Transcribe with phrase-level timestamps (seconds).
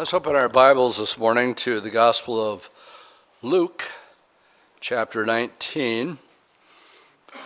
[0.00, 2.70] Let's open our Bibles this morning to the Gospel of
[3.42, 3.86] Luke,
[4.80, 6.16] chapter 19.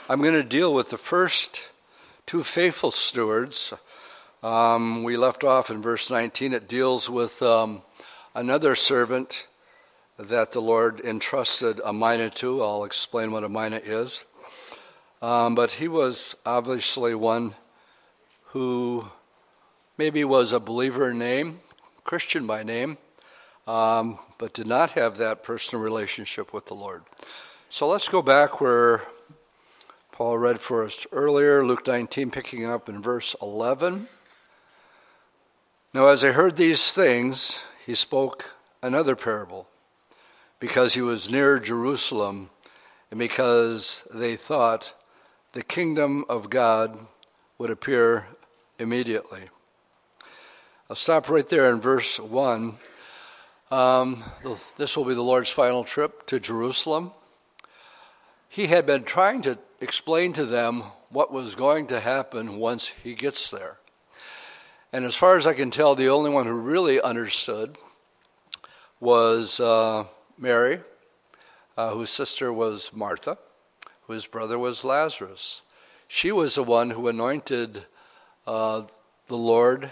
[0.08, 1.72] I'm going to deal with the first
[2.26, 3.74] two faithful stewards.
[4.40, 6.52] Um, we left off in verse 19.
[6.52, 7.82] It deals with um,
[8.36, 9.48] another servant
[10.16, 12.62] that the Lord entrusted a mina to.
[12.62, 14.24] I'll explain what a mina is.
[15.20, 17.56] Um, but he was obviously one
[18.50, 19.08] who
[19.98, 21.58] maybe was a believer in name
[22.04, 22.98] Christian by name,
[23.66, 27.02] um, but did not have that personal relationship with the Lord.
[27.70, 29.02] So let's go back where
[30.12, 34.06] Paul read for us earlier, Luke 19, picking up in verse 11.
[35.94, 38.52] Now, as I heard these things, he spoke
[38.82, 39.66] another parable,
[40.60, 42.50] because he was near Jerusalem,
[43.10, 44.94] and because they thought
[45.52, 47.06] the kingdom of God
[47.58, 48.26] would appear
[48.78, 49.48] immediately.
[50.90, 52.76] I'll stop right there in verse 1.
[53.70, 54.22] Um,
[54.76, 57.12] this will be the Lord's final trip to Jerusalem.
[58.50, 63.14] He had been trying to explain to them what was going to happen once he
[63.14, 63.78] gets there.
[64.92, 67.78] And as far as I can tell, the only one who really understood
[69.00, 70.04] was uh,
[70.36, 70.80] Mary,
[71.78, 73.38] uh, whose sister was Martha,
[74.06, 75.62] whose brother was Lazarus.
[76.08, 77.86] She was the one who anointed
[78.46, 78.82] uh,
[79.28, 79.90] the Lord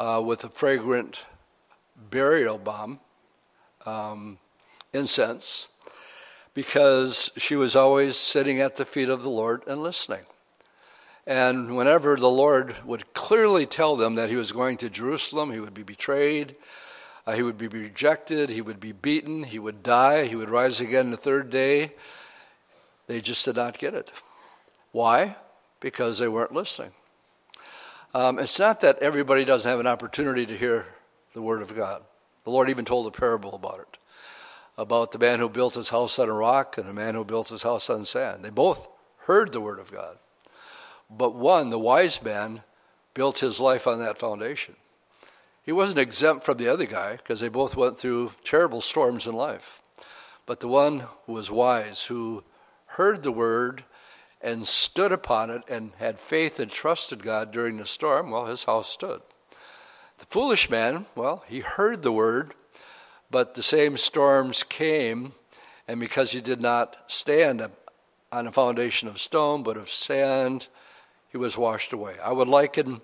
[0.00, 1.26] uh, with a fragrant
[2.08, 2.98] burial balm
[3.84, 4.38] um,
[4.94, 5.68] incense,
[6.54, 10.24] because she was always sitting at the feet of the Lord and listening.
[11.26, 15.60] And whenever the Lord would clearly tell them that he was going to Jerusalem, he
[15.60, 16.56] would be betrayed,
[17.26, 20.80] uh, he would be rejected, he would be beaten, he would die, he would rise
[20.80, 21.92] again the third day,
[23.06, 24.10] they just did not get it.
[24.92, 25.36] Why?
[25.78, 26.92] Because they weren't listening.
[28.12, 30.86] Um, it's not that everybody doesn't have an opportunity to hear
[31.32, 32.02] the Word of God.
[32.44, 33.98] The Lord even told a parable about it
[34.76, 37.50] about the man who built his house on a rock and the man who built
[37.50, 38.42] his house on sand.
[38.42, 38.88] They both
[39.26, 40.16] heard the Word of God.
[41.10, 42.62] But one, the wise man,
[43.12, 44.76] built his life on that foundation.
[45.62, 49.34] He wasn't exempt from the other guy because they both went through terrible storms in
[49.34, 49.82] life.
[50.46, 52.42] But the one who was wise, who
[52.86, 53.84] heard the Word
[54.42, 58.64] and stood upon it and had faith and trusted God during the storm, well, his
[58.64, 59.20] house stood.
[60.18, 62.54] The foolish man, well, he heard the word,
[63.30, 65.32] but the same storms came,
[65.86, 67.68] and because he did not stand
[68.32, 70.68] on a foundation of stone but of sand,
[71.30, 72.14] he was washed away.
[72.22, 73.02] I would liken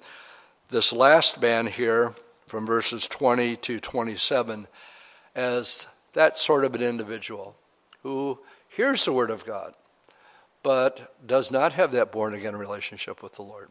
[0.68, 2.14] this last man here
[2.46, 4.66] from verses 20 to 27
[5.34, 7.56] as that sort of an individual
[8.02, 8.38] who
[8.68, 9.74] hears the word of God
[10.66, 13.68] but does not have that born again relationship with the Lord.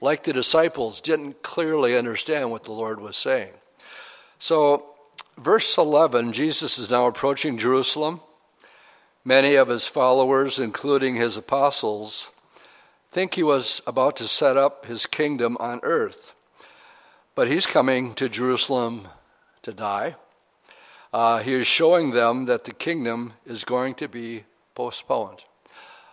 [0.00, 3.52] Like the disciples, didn't clearly understand what the Lord was saying.
[4.38, 4.94] So,
[5.36, 8.22] verse 11, Jesus is now approaching Jerusalem.
[9.26, 12.30] Many of his followers, including his apostles,
[13.10, 16.34] think he was about to set up his kingdom on earth.
[17.34, 19.08] But he's coming to Jerusalem
[19.60, 20.16] to die.
[21.12, 24.44] Uh, he is showing them that the kingdom is going to be
[24.74, 25.44] postponed.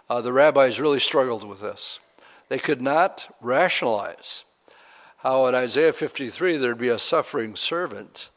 [0.09, 1.99] Uh, the rabbis really struggled with this.
[2.47, 4.43] They could not rationalize
[5.17, 8.29] how in Isaiah 53 there'd be a suffering servant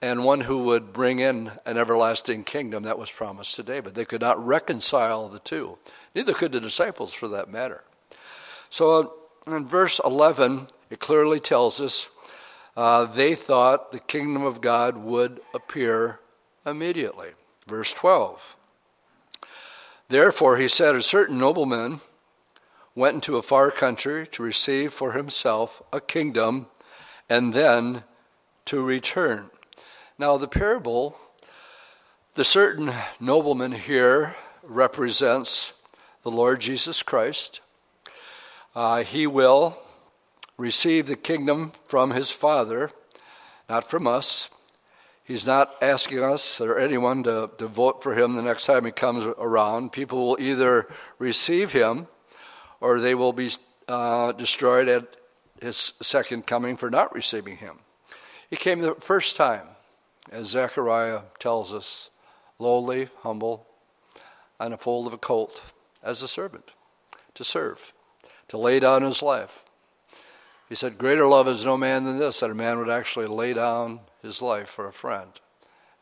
[0.00, 3.94] and one who would bring in an everlasting kingdom that was promised to David.
[3.94, 5.78] They could not reconcile the two.
[6.14, 7.84] Neither could the disciples, for that matter.
[8.68, 9.14] So
[9.46, 12.10] in verse 11, it clearly tells us
[12.76, 16.20] uh, they thought the kingdom of God would appear
[16.66, 17.30] immediately.
[17.66, 18.56] Verse 12.
[20.08, 22.00] Therefore, he said, a certain nobleman
[22.94, 26.66] went into a far country to receive for himself a kingdom
[27.28, 28.04] and then
[28.66, 29.50] to return.
[30.18, 31.18] Now, the parable,
[32.34, 35.72] the certain nobleman here represents
[36.22, 37.60] the Lord Jesus Christ.
[38.74, 39.76] Uh, he will
[40.56, 42.90] receive the kingdom from his Father,
[43.68, 44.50] not from us.
[45.24, 48.90] He's not asking us or anyone to, to vote for him the next time he
[48.90, 49.90] comes around.
[49.90, 50.86] People will either
[51.18, 52.08] receive him
[52.78, 53.50] or they will be
[53.88, 55.16] uh, destroyed at
[55.62, 57.78] his second coming for not receiving him.
[58.50, 59.66] He came the first time,
[60.30, 62.10] as Zechariah tells us,
[62.58, 63.66] lowly, humble,
[64.60, 65.72] on a foal of a colt,
[66.02, 66.72] as a servant,
[67.32, 67.94] to serve,
[68.48, 69.64] to lay down his life.
[70.68, 73.54] He said, Greater love is no man than this, that a man would actually lay
[73.54, 75.30] down his life for a friend.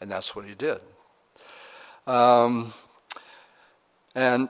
[0.00, 0.80] And that's what he did.
[2.06, 2.72] Um,
[4.14, 4.48] and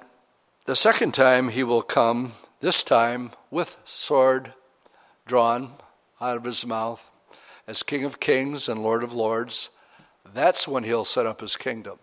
[0.65, 4.53] the second time he will come, this time with sword
[5.27, 5.73] drawn
[6.21, 7.11] out of his mouth,
[7.67, 9.71] as King of Kings and Lord of Lords,
[10.33, 11.99] that's when he'll set up his kingdom.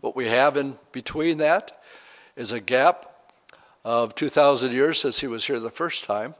[0.00, 1.80] What we have in between that
[2.36, 3.06] is a gap
[3.84, 6.34] of 2,000 years since he was here the first time,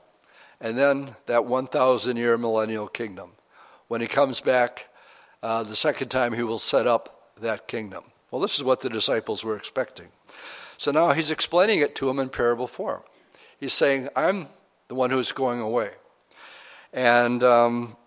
[0.61, 3.31] and then that 1,000 year millennial kingdom.
[3.89, 4.87] When he comes back
[5.41, 8.03] uh, the second time, he will set up that kingdom.
[8.29, 10.09] Well, this is what the disciples were expecting.
[10.77, 13.01] So now he's explaining it to them in parable form.
[13.59, 14.47] He's saying, I'm
[14.89, 15.89] the one who's going away.
[16.93, 17.97] And um,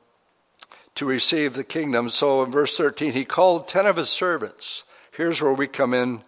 [0.94, 2.08] to receive the kingdom.
[2.08, 4.84] So in verse 13, he called 10 of his servants.
[5.10, 6.22] Here's where we come in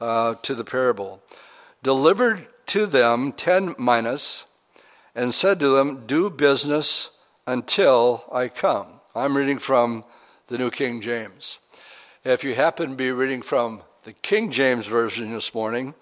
[0.00, 1.22] uh, to the parable.
[1.84, 4.46] Delivered to them 10 minas
[5.14, 7.12] and said to them, Do business
[7.46, 8.95] until I come.
[9.16, 10.04] I'm reading from
[10.48, 11.58] the New King James.
[12.22, 15.94] If you happen to be reading from the King James Version this morning,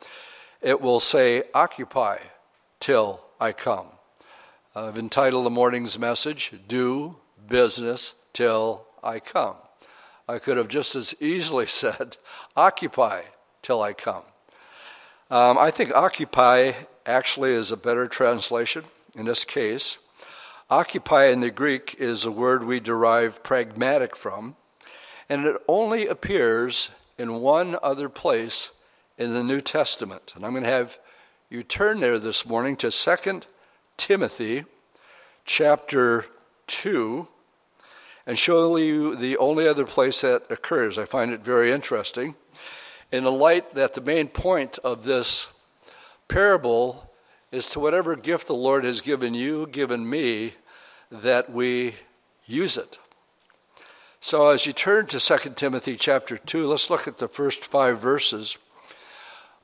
[0.60, 2.18] it will say, Occupy
[2.80, 3.86] till I come.
[4.74, 7.14] I've entitled the morning's message, Do
[7.48, 9.58] Business Till I Come.
[10.28, 12.16] I could have just as easily said,
[12.56, 13.22] Occupy
[13.62, 14.24] till I come.
[15.30, 16.72] Um, I think occupy
[17.06, 18.82] actually is a better translation
[19.16, 19.98] in this case.
[20.70, 24.56] Occupy in the Greek is a word we derive pragmatic from,
[25.28, 28.72] and it only appears in one other place
[29.18, 30.32] in the New Testament.
[30.34, 30.98] And I'm going to have
[31.50, 33.40] you turn there this morning to 2
[33.98, 34.64] Timothy
[35.44, 36.24] chapter
[36.68, 37.28] 2
[38.26, 40.96] and show you the only other place that occurs.
[40.96, 42.36] I find it very interesting.
[43.12, 45.50] In the light that the main point of this
[46.26, 47.10] parable
[47.54, 50.54] is to whatever gift the Lord has given you, given me,
[51.08, 51.94] that we
[52.46, 52.98] use it.
[54.18, 58.00] So as you turn to 2 Timothy chapter 2, let's look at the first five
[58.00, 58.58] verses.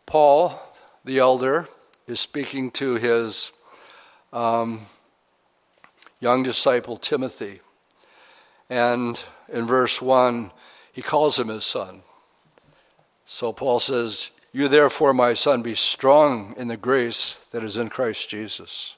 [0.07, 0.63] Paul,
[1.05, 1.69] the elder,
[2.07, 3.51] is speaking to his
[4.33, 4.87] um,
[6.21, 7.59] young disciple Timothy.
[8.69, 10.53] And in verse 1,
[10.93, 12.03] he calls him his son.
[13.25, 17.88] So Paul says, You therefore, my son, be strong in the grace that is in
[17.88, 18.97] Christ Jesus.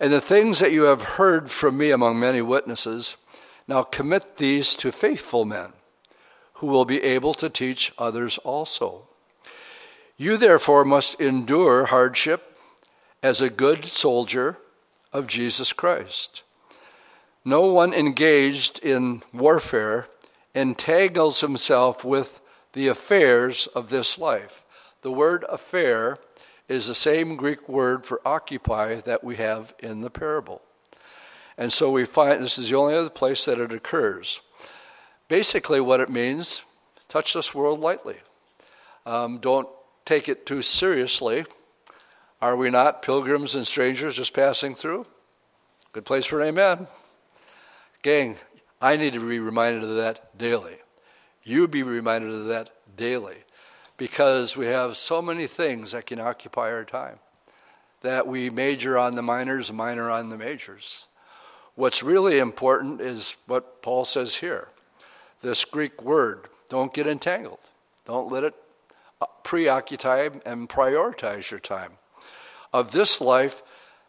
[0.00, 3.16] And the things that you have heard from me among many witnesses,
[3.68, 5.72] now commit these to faithful men
[6.54, 9.08] who will be able to teach others also.
[10.16, 12.56] You therefore must endure hardship
[13.22, 14.58] as a good soldier
[15.12, 16.42] of Jesus Christ.
[17.44, 20.08] No one engaged in warfare
[20.54, 22.40] entangles himself with
[22.72, 24.64] the affairs of this life.
[25.02, 26.18] The word affair
[26.68, 30.62] is the same Greek word for occupy that we have in the parable.
[31.58, 34.40] And so we find this is the only other place that it occurs.
[35.28, 36.62] Basically, what it means
[37.08, 38.16] touch this world lightly.
[39.04, 39.68] Um, don't
[40.04, 41.44] take it too seriously.
[42.40, 45.06] Are we not pilgrims and strangers just passing through?
[45.92, 46.86] Good place for an amen.
[48.02, 48.36] Gang,
[48.80, 50.81] I need to be reminded of that daily.
[51.44, 53.38] You be reminded of that daily
[53.96, 57.18] because we have so many things that can occupy our time
[58.02, 61.06] that we major on the minors, minor on the majors.
[61.74, 64.68] What's really important is what Paul says here
[65.40, 67.70] this Greek word don't get entangled,
[68.04, 68.54] don't let it
[69.42, 71.92] preoccupy and prioritize your time.
[72.72, 73.62] Of this life,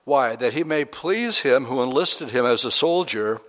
[0.05, 0.35] why?
[0.35, 3.41] That he may please him who enlisted him as a soldier.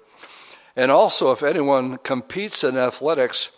[0.76, 3.50] And also, if anyone competes in athletics,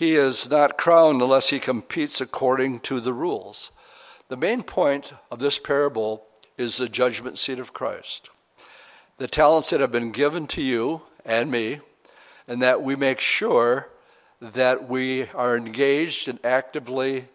[0.00, 3.70] he is not crowned unless he competes according to the rules.
[4.28, 6.24] The main point of this parable
[6.56, 8.30] is the judgment seat of Christ.
[9.18, 11.80] The talents that have been given to you and me,
[12.48, 13.90] and that we make sure
[14.40, 17.26] that we are engaged and actively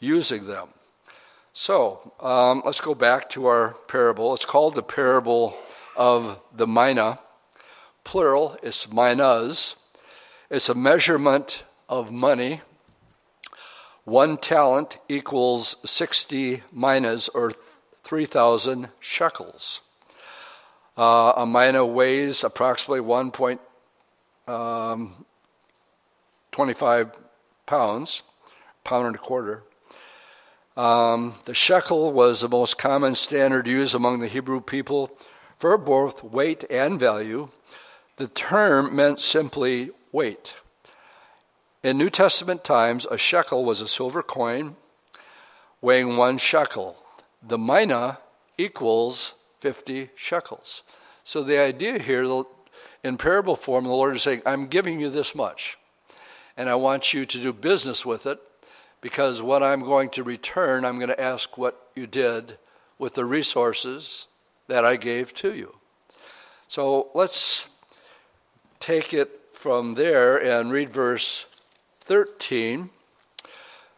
[0.00, 0.70] using them.
[1.52, 4.34] So um, let's go back to our parable.
[4.34, 5.56] It's called the parable
[5.96, 7.20] of the mina.
[8.02, 9.76] Plural, it's minas.
[10.50, 12.60] It's a measurement of money.
[14.04, 17.52] One talent equals 60 minas or
[18.04, 19.82] 3,000 shekels.
[20.96, 23.58] Uh, a mina weighs approximately 1.25
[27.02, 27.12] um,
[27.66, 28.22] pounds,
[28.82, 29.62] pound and a quarter.
[30.76, 35.10] Um, the shekel was the most common standard used among the Hebrew people
[35.58, 37.50] for both weight and value.
[38.16, 40.54] The term meant simply weight.
[41.82, 44.74] In New Testament times, a shekel was a silver coin
[45.80, 46.96] weighing one shekel.
[47.40, 48.18] The mina
[48.56, 50.82] equals 50 shekels.
[51.22, 52.44] So the idea here,
[53.04, 55.78] in parable form, the Lord is saying, I'm giving you this much,
[56.56, 58.40] and I want you to do business with it
[59.00, 62.58] because what I'm going to return, I'm going to ask what you did
[62.98, 64.26] with the resources
[64.66, 65.76] that I gave to you.
[66.66, 67.68] So let's
[68.80, 71.46] take it from there and read verse
[72.08, 72.88] 13.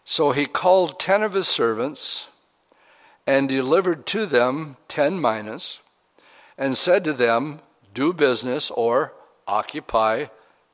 [0.05, 2.31] So he called ten of his servants
[3.26, 5.83] and delivered to them ten minas
[6.59, 7.61] and said to them,
[7.95, 9.14] Do business or
[9.47, 10.26] occupy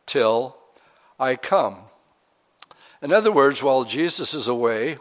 [0.06, 0.56] till
[1.20, 1.80] I come.
[3.02, 4.96] In other words, while Jesus is away,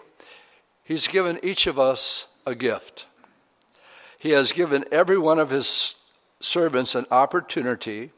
[0.84, 3.08] he's given each of us a gift.
[4.20, 5.96] He has given every one of his
[6.42, 8.12] servants an opportunity,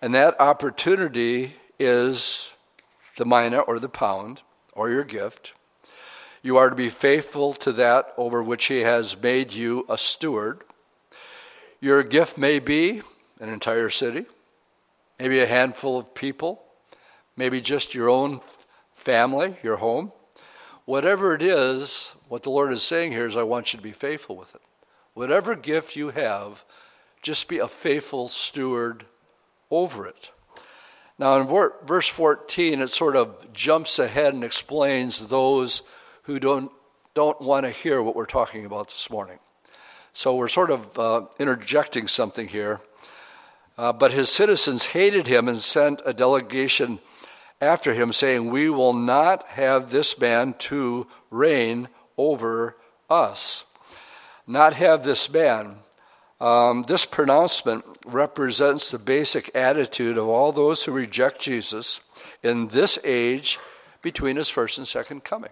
[0.00, 2.54] and that opportunity is
[3.18, 4.40] the mina or the pound
[4.72, 5.52] or your gift.
[6.42, 10.62] You are to be faithful to that over which He has made you a steward.
[11.80, 13.02] Your gift may be
[13.40, 14.26] an entire city,
[15.18, 16.62] maybe a handful of people,
[17.36, 18.40] maybe just your own
[18.94, 20.12] family, your home.
[20.84, 23.92] Whatever it is, what the Lord is saying here is, I want you to be
[23.92, 24.62] faithful with it.
[25.14, 26.64] Whatever gift you have,
[27.20, 29.04] just be a faithful steward
[29.70, 30.30] over it.
[31.18, 35.82] Now, in verse 14, it sort of jumps ahead and explains those
[36.22, 36.70] who don't,
[37.14, 39.40] don't want to hear what we're talking about this morning.
[40.12, 42.80] So we're sort of uh, interjecting something here.
[43.76, 47.00] Uh, but his citizens hated him and sent a delegation
[47.60, 52.76] after him, saying, We will not have this man to reign over
[53.10, 53.64] us.
[54.46, 55.76] Not have this man.
[56.40, 62.00] Um, this pronouncement represents the basic attitude of all those who reject Jesus
[62.42, 63.58] in this age
[64.02, 65.50] between his first and second coming.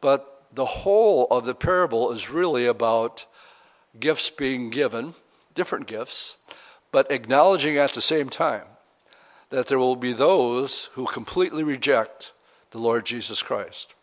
[0.00, 3.26] But the whole of the parable is really about
[3.98, 5.14] gifts being given,
[5.54, 6.36] different gifts,
[6.92, 8.66] but acknowledging at the same time
[9.48, 12.32] that there will be those who completely reject
[12.70, 13.94] the Lord Jesus Christ.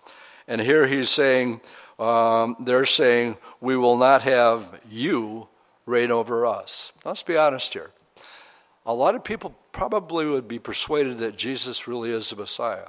[0.48, 1.62] And here he's saying,
[1.98, 5.48] um, they're saying, we will not have you
[5.90, 6.94] reign over us.
[7.04, 7.92] Let's be honest here.
[8.86, 12.88] A lot of people probably would be persuaded that Jesus really is the Messiah.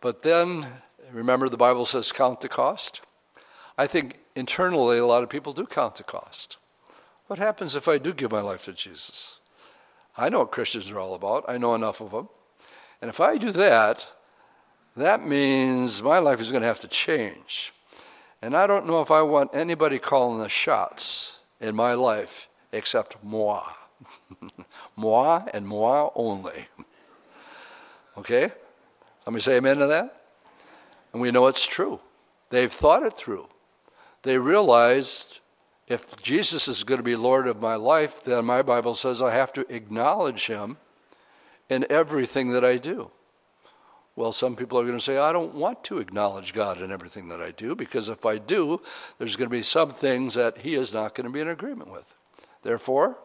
[0.00, 0.66] But then,
[1.12, 3.02] remember the Bible says, count the cost?
[3.76, 6.56] I think internally a lot of people do count the cost.
[7.26, 9.40] What happens if I do give my life to Jesus?
[10.16, 12.28] I know what Christians are all about, I know enough of them.
[13.00, 14.06] And if I do that,
[14.96, 17.72] that means my life is going to have to change.
[18.42, 23.22] And I don't know if I want anybody calling the shots in my life except
[23.22, 23.62] moi.
[24.96, 26.66] moi and moi only.
[28.16, 28.50] Okay?
[29.26, 30.22] Let me say amen to that.
[31.12, 32.00] And we know it's true.
[32.50, 33.48] They've thought it through.
[34.22, 35.40] They realized
[35.86, 39.34] if Jesus is going to be Lord of my life, then my Bible says I
[39.34, 40.76] have to acknowledge him
[41.68, 43.10] in everything that I do.
[44.20, 47.28] Well, some people are going to say, I don't want to acknowledge God in everything
[47.28, 48.82] that I do, because if I do,
[49.16, 51.90] there's going to be some things that He is not going to be in agreement
[51.90, 52.14] with.
[52.62, 53.16] Therefore,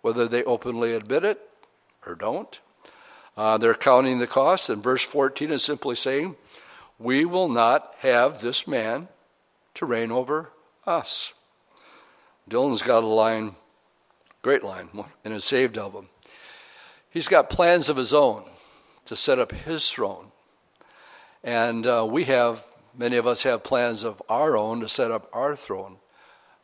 [0.00, 1.40] whether they openly admit it
[2.06, 2.60] or don't,
[3.36, 4.70] uh, they're counting the cost.
[4.70, 6.36] And verse 14 is simply saying,
[7.00, 9.08] We will not have this man
[9.74, 10.52] to reign over
[10.86, 11.34] us.
[12.48, 13.56] Dylan's got a line,
[14.42, 14.90] great line,
[15.24, 16.10] in his saved album.
[17.10, 18.44] He's got plans of his own
[19.06, 20.27] to set up his throne.
[21.42, 22.66] And uh, we have,
[22.96, 25.96] many of us have plans of our own to set up our throne.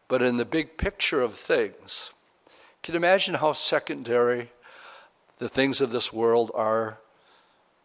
[0.08, 2.12] But in the big picture of things,
[2.82, 4.50] can you imagine how secondary
[5.38, 6.98] the things of this world are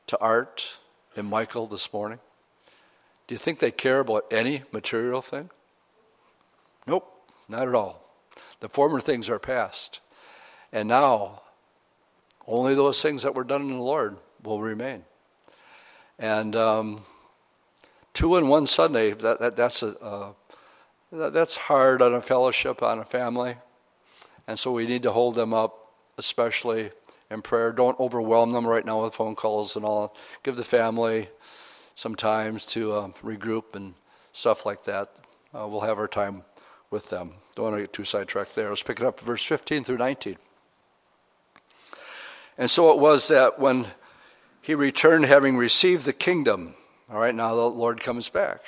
[0.08, 0.78] to Art
[1.16, 2.20] and Michael this morning?
[3.28, 5.50] Do you think they care about any material thing?
[6.88, 7.08] Nope,
[7.48, 8.04] not at all.
[8.60, 10.00] The former things are past.
[10.74, 11.44] And now,
[12.48, 15.06] only those things that were done in the Lord will remain.
[16.20, 17.02] And um,
[18.14, 20.34] two in one Sunday, that, that that's, a, uh,
[21.14, 23.56] that, that's hard on a fellowship, on a family.
[24.46, 26.92] And so we need to hold them up, especially
[27.32, 27.72] in prayer.
[27.72, 30.16] Don't overwhelm them right now with phone calls and all.
[30.44, 31.30] Give the family
[31.96, 33.94] some times to uh, regroup and
[34.34, 35.10] stuff like that.
[35.54, 36.44] Uh, we'll have our time
[36.92, 37.32] with them.
[37.56, 38.70] Don't want to get too sidetracked there.
[38.70, 40.38] Let's pick it up verse 15 through 19.
[42.58, 43.88] And so it was that when
[44.70, 46.76] he returned having received the kingdom.
[47.12, 48.64] All right, now the Lord comes back.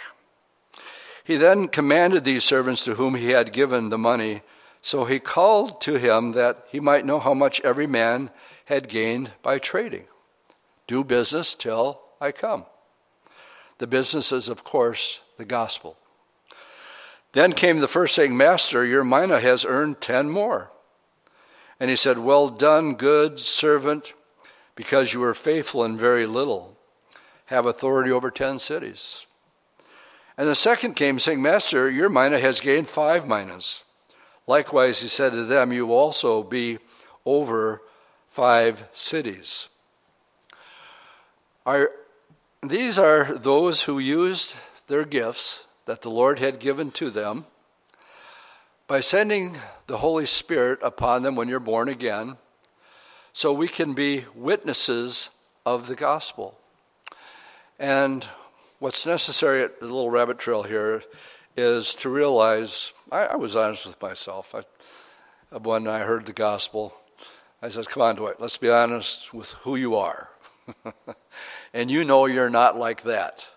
[1.24, 4.42] He then commanded these servants to whom he had given the money.
[4.82, 8.32] So he called to him that he might know how much every man
[8.66, 10.06] had gained by trading.
[10.88, 12.66] Do business till I come.
[13.78, 15.98] The business is, of course, the gospel.
[17.34, 20.72] Then came the first saying, Master, your mina has earned ten more.
[21.80, 24.14] And he said, Well done, good servant
[24.82, 26.76] because you were faithful in very little,
[27.46, 29.28] have authority over ten cities.
[30.40, 33.84] And the second came, saying, Master, your mina has gained five minas.
[34.48, 36.80] Likewise, he said to them, You will also be
[37.28, 37.84] over
[38.32, 39.70] five cities.
[41.64, 41.92] Are,
[42.64, 44.56] these are those who used
[44.88, 47.46] their gifts that the Lord had given to them
[48.88, 52.38] by sending the Holy Spirit upon them when you're born again,
[53.34, 55.30] so we can be witnesses
[55.66, 56.58] of the gospel.
[57.80, 58.28] And
[58.80, 61.04] what's necessary at the little rabbit trail here
[61.56, 64.56] is to realize I, I was honest with myself.
[64.56, 66.94] I, when I heard the gospel,
[67.62, 70.30] I said, Come on, Dwight, let's be honest with who you are.
[71.74, 73.48] and you know you're not like that.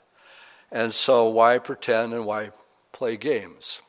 [0.71, 2.51] And so why pretend and why
[2.93, 3.81] play games?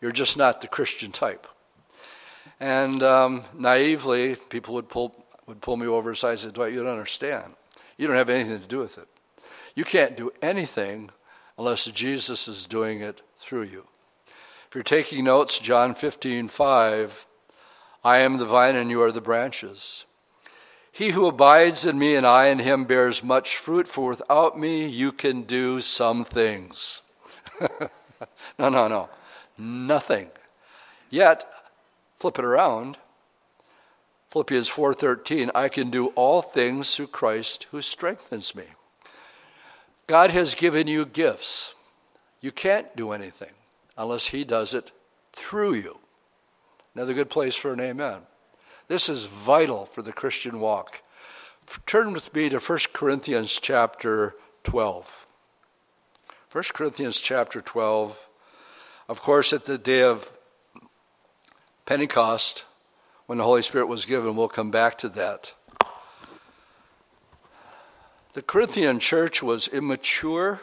[0.00, 1.46] You're just not the Christian type.
[2.60, 6.82] And um, naively, people would pull, would pull me over aside and say, Dwight, you
[6.82, 7.54] don't understand.
[7.96, 9.08] You don't have anything to do with it.
[9.74, 11.10] You can't do anything
[11.58, 13.86] unless Jesus is doing it through you.
[14.68, 17.26] If you're taking notes, John 15, 5,
[18.02, 20.04] I am the vine and you are the branches.
[20.90, 24.86] He who abides in me and I in him bears much fruit, for without me
[24.86, 27.02] you can do some things.
[28.58, 29.08] no, no, no.
[29.58, 30.30] Nothing.
[31.10, 31.44] Yet,
[32.16, 32.96] flip it around.
[34.34, 38.64] Philippians 4:13, I can do all things through Christ who strengthens me.
[40.08, 41.76] God has given you gifts.
[42.40, 43.52] You can't do anything
[43.96, 44.90] unless he does it
[45.32, 46.00] through you.
[46.96, 48.22] Another good place for an amen.
[48.88, 51.04] This is vital for the Christian walk.
[51.86, 55.28] Turn with me to 1 Corinthians chapter 12.
[56.50, 58.28] 1 Corinthians chapter 12.
[59.08, 60.36] Of course, at the day of
[61.86, 62.64] Pentecost,
[63.26, 65.54] when the Holy Spirit was given, we'll come back to that.
[68.34, 70.60] The Corinthian church was immature,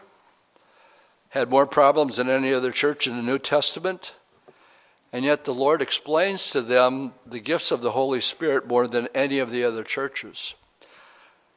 [1.29, 4.15] had more problems than any other church in the New Testament.
[5.13, 9.07] And yet the Lord explains to them the gifts of the Holy Spirit more than
[9.15, 10.53] any of the other churches.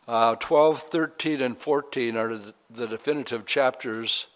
[0.07, 2.39] Uh, 12, 13, and 14 are
[2.71, 4.27] the definitive chapters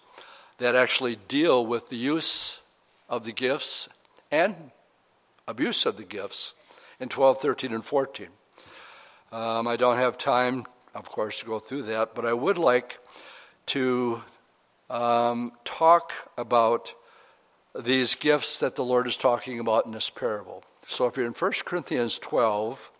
[0.58, 2.60] that actually deal with the use
[3.08, 3.88] of the gifts
[4.30, 4.70] and
[5.46, 6.54] abuse of the gifts
[7.00, 8.28] in 12, 13, and 14.
[9.30, 12.98] Um, I don't have time, of course, to go through that, but I would like
[13.66, 14.22] to
[14.90, 16.94] um, talk about
[17.78, 20.64] these gifts that the Lord is talking about in this parable.
[20.86, 22.90] So if you're in 1 Corinthians 12,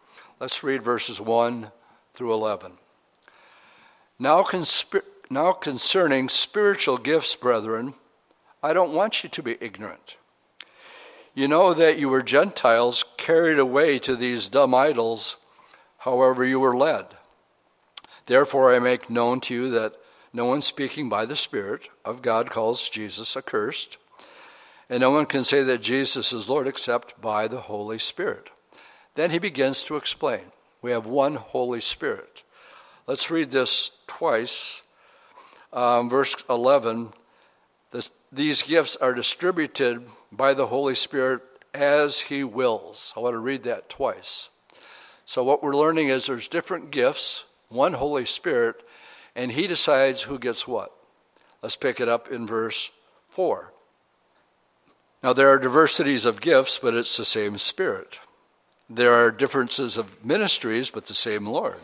[0.41, 1.73] let's read verses 1
[2.13, 2.73] through 11.
[4.19, 4.45] Now,
[5.31, 7.95] now concerning spiritual gifts, brethren,
[8.63, 10.17] I don't want you to be ignorant.
[11.39, 15.37] You know that you were Gentiles carried away to these dumb idols,
[15.99, 17.07] however you were led.
[18.27, 19.95] Therefore, I make known to you that
[20.33, 23.99] no one speaking by the Spirit of God calls Jesus accursed
[24.91, 28.51] and no one can say that Jesus is Lord except by the Holy Spirit.
[29.15, 30.51] Then he begins to explain.
[30.83, 32.43] We have one Holy Spirit.
[33.07, 34.83] Let's read this twice.
[35.73, 37.13] Um, verse 11
[37.93, 41.43] this, These gifts are distributed by the Holy Spirit
[41.75, 43.13] as he wills.
[43.17, 44.51] I want to read that twice.
[45.25, 48.77] So, what we're learning is there's different gifts, one Holy Spirit,
[49.37, 50.93] and he decides who gets what.
[51.63, 52.91] Let's pick it up in verse
[53.29, 53.73] 4.
[55.23, 58.21] Now, there are diversities of gifts, but it's the same Spirit.
[58.89, 61.81] There are differences of ministries, but the same Lord.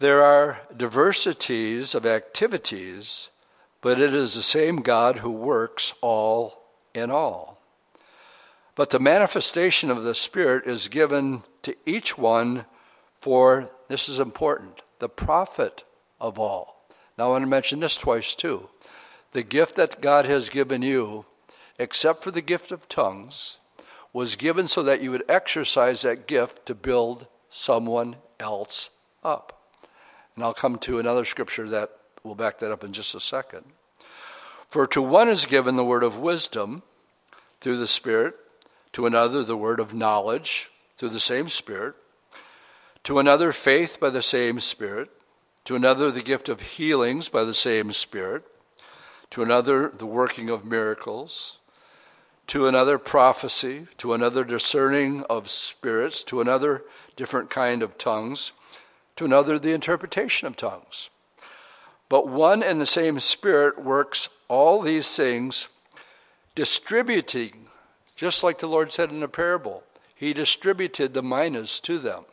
[0.00, 3.30] There are diversities of activities,
[3.80, 6.57] but it is the same God who works all
[6.94, 7.60] in all.
[8.74, 12.64] But the manifestation of the Spirit is given to each one
[13.18, 15.84] for, this is important, the profit
[16.20, 16.86] of all.
[17.16, 18.68] Now, I want to mention this twice too.
[19.32, 21.24] The gift that God has given you
[21.78, 23.58] except for the gift of tongues,
[24.12, 28.90] was given so that you would exercise that gift to build someone else
[29.22, 29.76] up.
[30.34, 31.90] And I'll come to another scripture that
[32.24, 33.64] will back that up in just a second.
[34.68, 36.82] For to one is given the word of wisdom
[37.60, 38.34] through the Spirit,
[38.92, 41.94] to another the word of knowledge through the same Spirit,
[43.04, 45.10] to another faith by the same Spirit,
[45.64, 48.44] to another the gift of healings by the same Spirit,
[49.30, 51.58] to another the working of miracles
[52.48, 56.82] to another prophecy, to another discerning of spirits, to another
[57.14, 58.52] different kind of tongues,
[59.16, 61.10] to another the interpretation of tongues.
[62.08, 65.68] But one and the same Spirit works all these things,
[66.54, 67.66] distributing,
[68.16, 69.84] just like the Lord said in the parable.
[70.14, 72.24] He distributed the minas to them.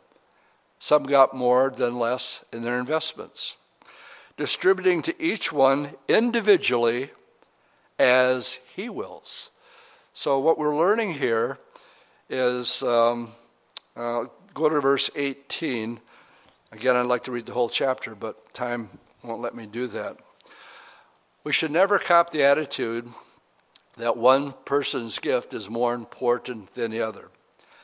[0.78, 3.56] Some got more than less in their investments,
[4.36, 7.10] distributing to each one individually
[7.98, 9.50] as He wills.
[10.12, 11.58] So, what we're learning here
[12.28, 13.32] is um,
[13.96, 14.24] uh,
[14.54, 16.00] go to verse 18.
[16.72, 18.90] Again, I'd like to read the whole chapter, but time
[19.22, 20.16] won't let me do that.
[21.46, 23.08] We should never cop the attitude
[23.96, 27.28] that one person's gift is more important than the other.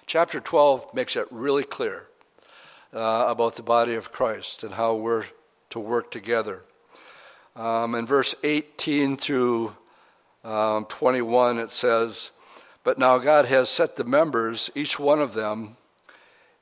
[0.05, 2.09] Chapter 12 makes it really clear
[2.92, 5.27] uh, about the body of Christ and how we're
[5.70, 6.64] to work together.
[7.55, 9.77] Um, in verse 18 through
[10.42, 12.33] um, 21, it says,
[12.83, 15.77] But now God has set the members, each one of them,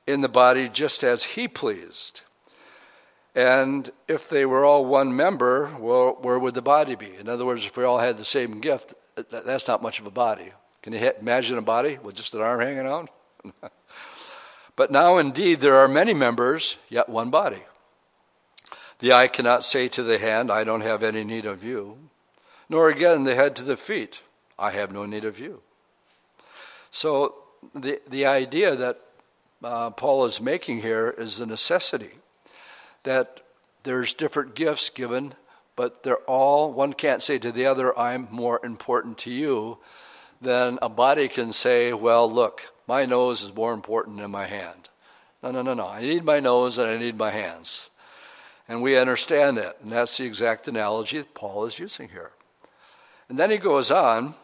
[0.07, 2.25] in the body just as He pleased.
[3.35, 7.15] And if they were all one member, well, where would the body be?
[7.15, 10.11] In other words, if we all had the same gift, that's not much of a
[10.11, 10.53] body.
[10.83, 13.11] Can you imagine a body with just an arm hanging out?
[14.77, 17.63] but now indeed there are many members, yet one body.
[18.99, 21.99] The eye cannot say to the hand, I don't have any need of you,
[22.69, 24.23] nor again the head to the feet,
[24.59, 25.63] I have no need of you.
[26.91, 27.35] So
[27.75, 29.01] the, the idea that
[29.63, 32.20] uh, Paul is making here is the necessity
[33.03, 33.41] that
[33.83, 35.35] there's different gifts given,
[35.77, 39.79] but they're all, one can't say to the other, I'm more important to you,
[40.41, 44.89] than a body can say, well, look, my nose is more important than my hand.
[45.43, 45.87] No, no, no, no.
[45.87, 47.91] I need my nose and I need my hands.
[48.69, 49.81] And we understand that.
[49.83, 52.31] And that's the exact analogy that Paul is using here.
[53.29, 54.35] And then he goes on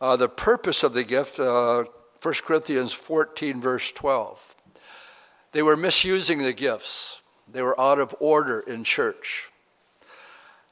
[0.00, 1.84] uh, the purpose of the gift, uh,
[2.20, 4.54] 1 Corinthians 14, verse 12.
[5.52, 7.22] They were misusing the gifts,
[7.54, 9.50] they were out of order in church,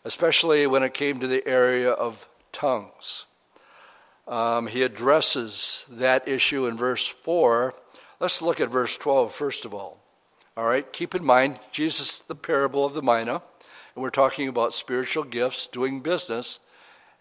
[0.04, 3.26] especially when it came to the area of tongues.
[4.26, 7.72] Um, he addresses that issue in verse 4.
[8.18, 9.98] Let's look at verse 12 first of all.
[10.56, 13.42] All right, keep in mind, Jesus, the parable of the mina,
[13.94, 16.58] and we're talking about spiritual gifts, doing business,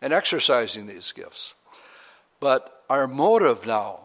[0.02, 1.54] and exercising these gifts.
[2.40, 4.00] But our motive now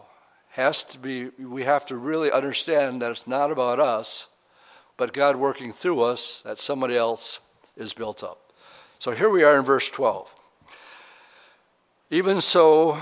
[0.49, 4.27] has to be, we have to really understand that it's not about us,
[4.97, 7.39] but God working through us, that somebody else
[7.75, 8.51] is built up.
[8.99, 10.35] So here we are in verse 12.
[12.09, 12.99] Even so,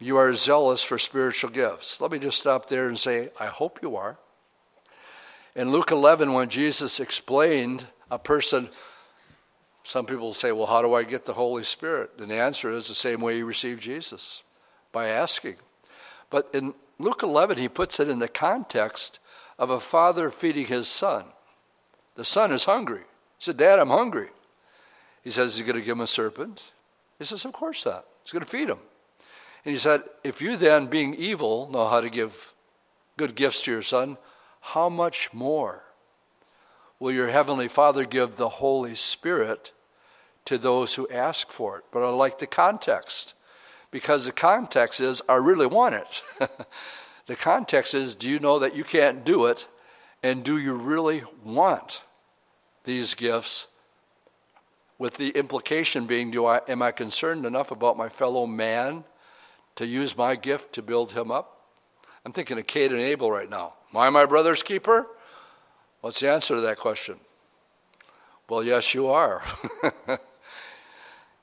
[0.00, 2.00] you are zealous for spiritual gifts.
[2.00, 4.18] Let me just stop there and say, I hope you are.
[5.54, 8.68] In Luke 11, when Jesus explained a person,
[9.84, 12.10] some people say, Well, how do I get the Holy Spirit?
[12.18, 14.42] And the answer is the same way you receive Jesus
[14.90, 15.56] by asking.
[16.30, 19.20] But in Luke 11, he puts it in the context
[19.58, 21.24] of a father feeding his son.
[22.16, 23.00] The son is hungry.
[23.00, 24.28] He said, Dad, I'm hungry.
[25.22, 26.72] He says, He's going to give him a serpent.
[27.18, 28.04] He says, Of course not.
[28.22, 28.78] He's going to feed him.
[29.64, 32.52] And he said, If you then, being evil, know how to give
[33.16, 34.18] good gifts to your son,
[34.60, 35.82] how much more
[36.98, 39.72] will your heavenly Father give the Holy Spirit
[40.46, 41.84] to those who ask for it?
[41.92, 43.34] But I like the context
[43.90, 46.22] because the context is, I really want it.
[47.26, 49.66] the context is, do you know that you can't do it?
[50.22, 52.02] And do you really want
[52.84, 53.66] these gifts
[54.98, 59.04] with the implication being, do I, am I concerned enough about my fellow man
[59.76, 61.60] to use my gift to build him up?
[62.24, 63.74] I'm thinking of Cain and Abel right now.
[63.92, 65.06] Am I my brother's keeper?
[66.00, 67.16] What's the answer to that question?
[68.48, 69.42] Well, yes, you are.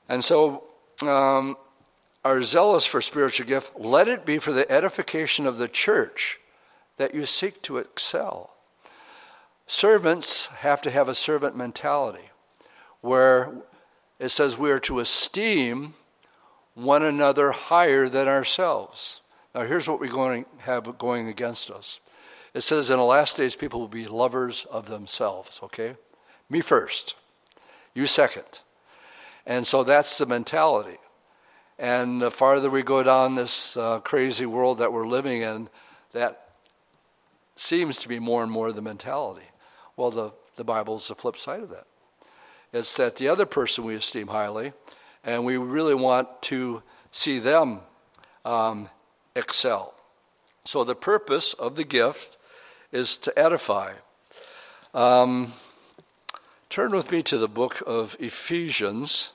[0.08, 0.64] and so,
[1.02, 1.56] um,
[2.24, 6.40] are zealous for spiritual gift, let it be for the edification of the church
[6.96, 8.54] that you seek to excel.
[9.66, 12.30] Servants have to have a servant mentality
[13.00, 13.52] where
[14.18, 15.94] it says we are to esteem
[16.74, 19.20] one another higher than ourselves.
[19.54, 22.00] Now, here's what we're going to have going against us.
[22.54, 25.96] It says in the last days, people will be lovers of themselves, okay?
[26.48, 27.16] Me first,
[27.94, 28.60] you second.
[29.46, 30.98] And so that's the mentality.
[31.78, 35.68] And the farther we go down this uh, crazy world that we're living in,
[36.12, 36.48] that
[37.56, 39.46] seems to be more and more the mentality.
[39.96, 41.86] Well, the, the Bible is the flip side of that.
[42.72, 44.72] It's that the other person we esteem highly,
[45.24, 47.80] and we really want to see them
[48.44, 48.88] um,
[49.36, 49.94] excel.
[50.64, 52.36] So the purpose of the gift
[52.92, 53.92] is to edify.
[54.94, 55.52] Um,
[56.70, 59.32] turn with me to the book of Ephesians.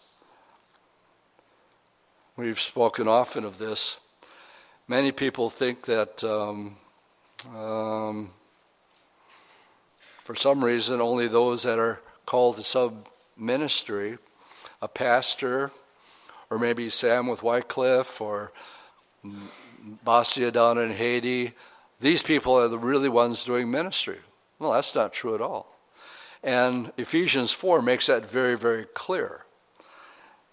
[2.38, 4.00] We've spoken often of this.
[4.88, 6.78] Many people think that um,
[7.56, 8.30] um,
[10.24, 14.20] for some reason only those that are called to sub ministry,
[14.84, 15.72] a pastor,
[16.52, 18.52] or maybe Sam with Wycliffe, or
[20.06, 21.54] Basia down in Haiti,
[22.00, 24.20] these people are the really ones doing ministry.
[24.60, 25.76] Well, that's not true at all.
[26.44, 29.44] And Ephesians 4 makes that very, very clear.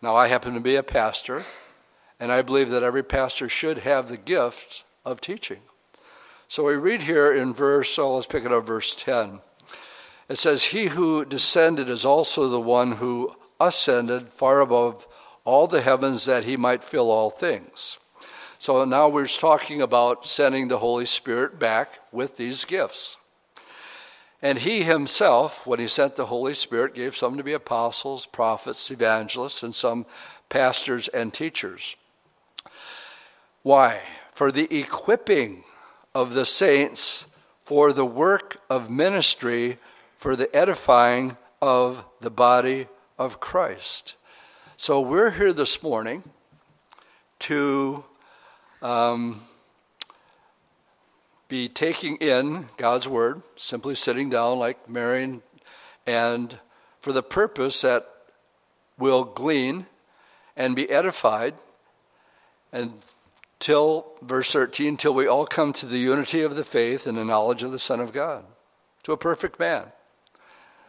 [0.00, 1.44] Now, I happen to be a pastor,
[2.18, 5.60] and I believe that every pastor should have the gift of teaching.
[6.48, 9.40] So we read here in verse, so let's pick it up, verse 10.
[10.28, 15.06] It says, He who descended is also the one who ascended far above
[15.44, 17.98] all the heavens that he might fill all things.
[18.58, 23.18] So now we're talking about sending the Holy Spirit back with these gifts.
[24.40, 28.90] And he himself, when he sent the Holy Spirit, gave some to be apostles, prophets,
[28.90, 30.06] evangelists, and some
[30.48, 31.96] pastors and teachers.
[33.64, 34.02] Why?
[34.34, 35.64] For the equipping
[36.14, 37.26] of the saints
[37.62, 39.78] for the work of ministry,
[40.18, 44.16] for the edifying of the body of Christ.
[44.76, 46.24] So we're here this morning
[47.38, 48.04] to
[48.82, 49.44] um,
[51.48, 55.40] be taking in God's Word, simply sitting down like Mary,
[56.06, 56.58] and
[57.00, 58.06] for the purpose that
[58.98, 59.86] we'll glean
[60.54, 61.54] and be edified
[63.64, 67.24] until, verse 13, till we all come to the unity of the faith and the
[67.24, 68.44] knowledge of the Son of God,
[69.02, 69.84] to a perfect man,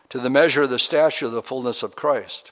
[0.09, 2.51] to the measure of the stature of the fullness of Christ.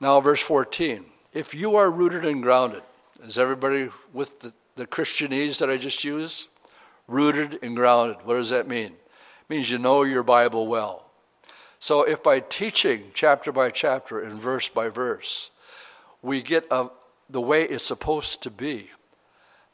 [0.00, 2.82] Now, verse 14, if you are rooted and grounded,
[3.22, 6.48] is everybody with the, the Christianese that I just used?
[7.06, 8.16] Rooted and grounded.
[8.24, 8.86] What does that mean?
[8.86, 11.08] It means you know your Bible well.
[11.78, 15.52] So if by teaching chapter by chapter and verse by verse,
[16.20, 16.88] we get a,
[17.30, 18.90] the way it's supposed to be,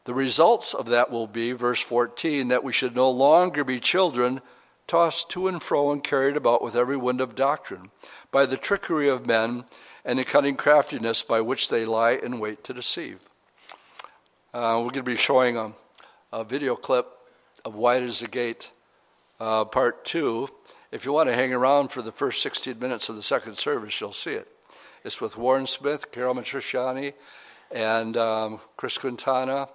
[0.05, 4.41] the results of that will be, verse 14, that we should no longer be children
[4.87, 7.91] tossed to and fro and carried about with every wind of doctrine
[8.31, 9.65] by the trickery of men
[10.05, 13.21] and the cunning craftiness by which they lie in wait to deceive.
[14.53, 15.73] Uh, we're going to be showing a,
[16.33, 17.07] a, video clip
[17.65, 18.71] of Wide is the Gate,
[19.41, 20.49] uh, part two.
[20.91, 23.99] If you want to hang around for the first 16 minutes of the second service,
[24.01, 24.49] you'll see it.
[25.05, 27.15] It's with Warren Smith, Caryl Matrisciana,
[27.71, 29.69] and um, Chris Quintana,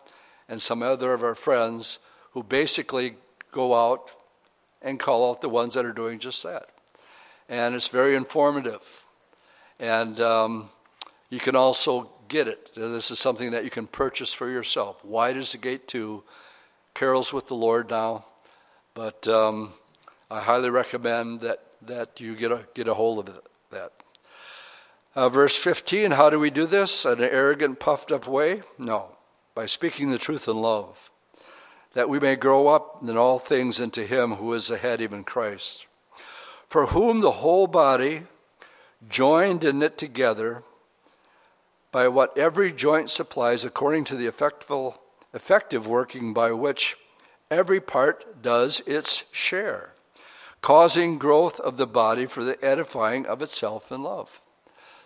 [0.50, 2.00] and some other of our friends
[2.32, 3.16] who basically
[3.52, 4.12] go out
[4.82, 6.70] and call out the ones that are doing just that.
[7.50, 9.06] And it's very informative.
[9.80, 10.70] And um,
[11.30, 12.74] you can also get it.
[12.76, 15.04] This is something that you can purchase for yourself.
[15.04, 16.24] Wide is the gate to
[16.94, 18.26] Caryl's with the Lord now,
[18.94, 19.74] but um,
[20.30, 23.40] I highly recommend that, that you get a, get a hold of
[23.72, 23.92] that.
[25.16, 27.06] Uh, verse 15 How do we do this?
[27.06, 28.62] In an arrogant, puffed up way?
[28.78, 29.17] No,
[29.58, 31.10] by speaking the truth in love,
[31.94, 35.24] that we may grow up in all things into Him who is the head, even
[35.24, 35.88] Christ,
[36.70, 38.22] for whom the whole body,
[39.10, 40.62] joined and knit together,
[41.92, 45.00] by what every joint supplies according to the effective,
[45.34, 46.96] effective working by which
[47.50, 49.94] every part does its share,
[50.62, 54.40] causing growth of the body for the edifying of itself in love.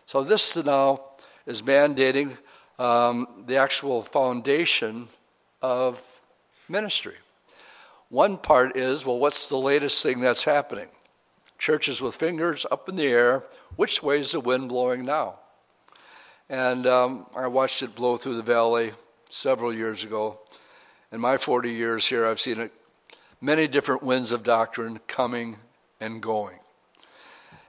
[0.05, 1.05] So, this now
[1.45, 2.37] is mandating
[2.81, 5.07] um, the actual foundation
[5.61, 6.21] of
[6.67, 7.13] ministry.
[8.09, 10.87] One part is well, what's the latest thing that's happening?
[11.59, 13.43] Churches with fingers up in the air,
[13.75, 15.35] which way is the wind blowing now?
[16.49, 18.93] And um, I watched it blow through the valley
[19.29, 20.39] several years ago.
[21.11, 22.73] In my 40 years here, I've seen it,
[23.39, 25.57] many different winds of doctrine coming
[25.99, 26.57] and going.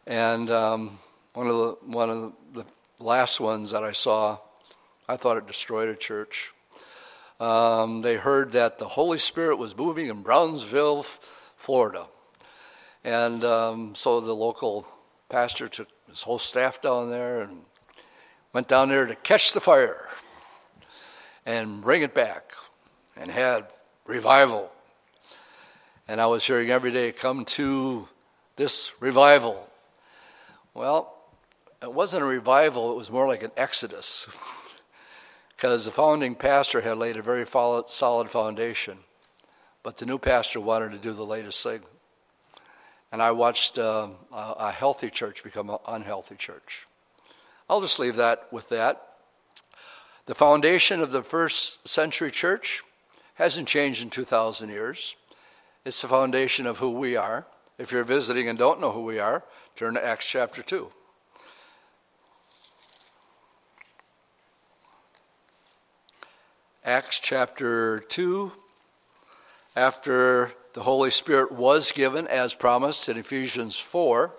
[0.07, 0.99] And um,
[1.35, 2.65] one of the one of the
[2.99, 4.39] last ones that I saw,
[5.09, 6.53] I thought it destroyed a church.
[7.41, 11.03] Um, they heard that the Holy Spirit was moving in Brownsville,
[11.57, 12.07] Florida,
[13.03, 14.87] and um, so the local
[15.29, 17.63] pastor took his whole staff down there and
[18.53, 20.09] went down there to catch the fire
[21.45, 22.53] and bring it back
[23.17, 23.67] and had
[24.07, 24.71] revival.
[26.07, 28.09] And I was hearing every day, come to
[28.57, 29.69] this revival.
[30.75, 31.17] Well,
[31.83, 34.29] it wasn't a revival, it was more like an exodus.
[35.63, 38.99] Because the founding pastor had laid a very solid foundation,
[39.85, 41.83] but the new pastor wanted to do the latest thing.
[43.13, 46.89] And I watched uh, a healthy church become an unhealthy church.
[47.71, 49.19] I'll just leave that with that.
[50.27, 52.83] The foundation of the first century church
[53.35, 55.15] hasn't changed in 2,000 years.
[55.85, 57.47] It's the foundation of who we are.
[57.79, 59.45] If you're visiting and don't know who we are,
[59.77, 60.91] turn to Acts chapter 2.
[66.85, 68.51] Acts chapter 2,
[69.77, 74.35] after the Holy Spirit was given as promised in Ephesians 4,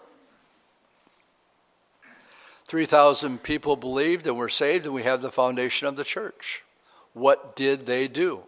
[2.65, 6.65] 3,000 people believed and were saved, and we have the foundation of the church.
[7.13, 8.43] What did they do?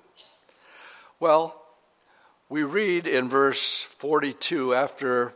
[1.17, 1.63] Well,
[2.49, 5.33] we read in verse 42 after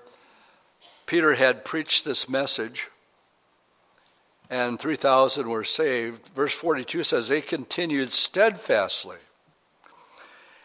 [1.05, 2.89] Peter had preached this message
[4.49, 9.17] and 3,000 were saved, verse 42 says, They continued steadfastly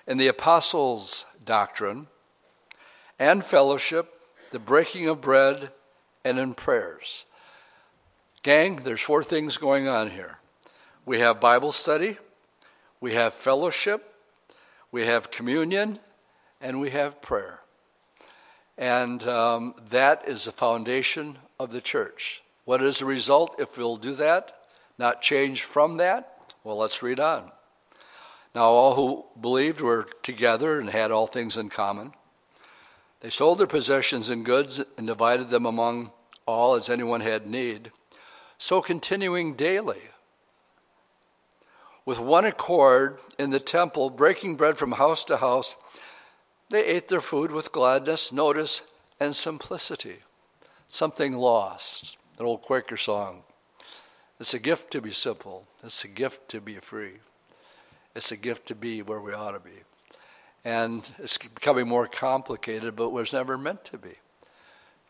[0.06, 2.06] in the apostles' doctrine
[3.18, 4.20] and fellowship,
[4.50, 5.70] the breaking of bread,
[6.24, 7.26] and in prayers.
[8.42, 10.38] Gang, there's four things going on here.
[11.06, 12.18] We have Bible study,
[13.00, 14.14] we have fellowship,
[14.90, 16.00] we have communion,
[16.60, 17.60] and we have prayer.
[18.78, 22.43] And um, that is the foundation of the church.
[22.64, 24.52] What is the result if we'll do that?
[24.98, 26.54] Not change from that?
[26.62, 27.52] Well, let's read on.
[28.54, 32.12] Now, all who believed were together and had all things in common.
[33.20, 36.12] They sold their possessions and goods and divided them among
[36.46, 37.90] all as anyone had need.
[38.58, 40.02] So, continuing daily
[42.04, 45.76] with one accord in the temple, breaking bread from house to house,
[46.70, 48.82] they ate their food with gladness, notice,
[49.18, 50.18] and simplicity.
[50.86, 52.18] Something lost.
[52.38, 53.42] An old Quaker song.
[54.40, 55.66] It's a gift to be simple.
[55.84, 57.18] It's a gift to be free.
[58.16, 59.82] It's a gift to be where we ought to be.
[60.64, 64.14] And it's becoming more complicated, but was never meant to be.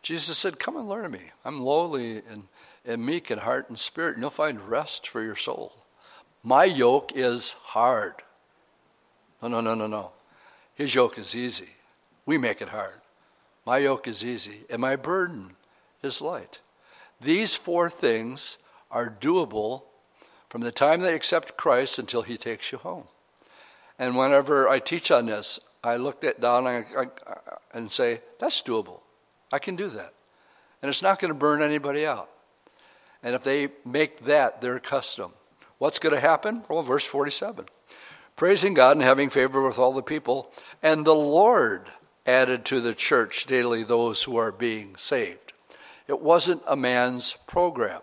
[0.03, 1.31] Jesus said, Come and learn of me.
[1.43, 2.43] I'm lowly and,
[2.85, 5.73] and meek in heart and spirit, and you'll find rest for your soul.
[6.43, 8.15] My yoke is hard.
[9.41, 10.11] No, no, no, no, no.
[10.75, 11.69] His yoke is easy.
[12.27, 13.01] We make it hard.
[13.65, 15.55] My yoke is easy, and my burden
[16.03, 16.59] is light.
[17.21, 18.57] These four things
[18.91, 19.83] are doable
[20.49, 23.05] from the time they accept Christ until He takes you home.
[23.97, 27.05] And whenever I teach on this, I look at down and, I,
[27.73, 29.01] and say, that's doable.
[29.51, 30.13] I can do that.
[30.81, 32.29] And it's not going to burn anybody out.
[33.23, 35.33] And if they make that their custom,
[35.77, 36.63] what's going to happen?
[36.69, 37.65] Well, verse 47
[38.35, 40.51] praising God and having favor with all the people,
[40.83, 41.87] and the Lord
[42.25, 45.44] added to the church daily those who are being saved.
[46.07, 48.01] It wasn't a man's program.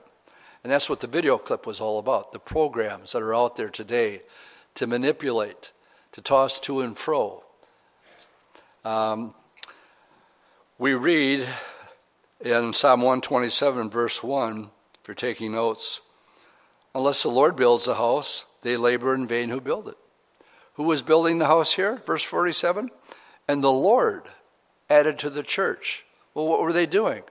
[0.63, 3.69] And that's what the video clip was all about the programs that are out there
[3.69, 4.23] today
[4.75, 5.73] to manipulate,
[6.13, 7.45] to toss to and fro.
[8.85, 9.35] Um,
[10.79, 11.47] we read
[12.41, 16.01] in Psalm 127, verse 1, if you're taking notes,
[16.95, 19.97] unless the Lord builds the house, they labor in vain who build it.
[20.75, 22.03] Who was building the house here?
[22.07, 22.91] Verse 47.
[23.47, 24.25] And the Lord
[24.89, 26.05] added to the church.
[26.35, 27.23] Well, what were they doing?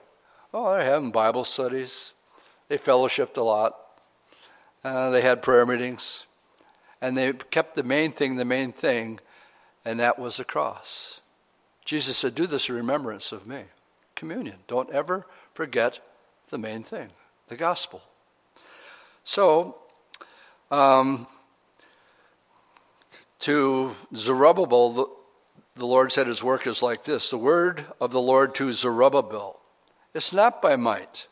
[0.54, 2.12] Oh, they're having Bible studies,
[2.68, 3.76] they fellowshipped a lot.
[4.84, 6.26] Uh, they had prayer meetings.
[7.00, 9.20] And they kept the main thing the main thing,
[9.84, 11.20] and that was the cross.
[11.84, 13.62] Jesus said, Do this in remembrance of me.
[14.14, 14.56] Communion.
[14.68, 16.00] Don't ever forget
[16.50, 17.08] the main thing,
[17.48, 18.02] the gospel.
[19.24, 19.76] So,
[20.70, 21.26] um,
[23.40, 25.06] to Zerubbabel, the,
[25.74, 29.61] the Lord said his work is like this the word of the Lord to Zerubbabel.
[30.14, 31.26] It's not by might,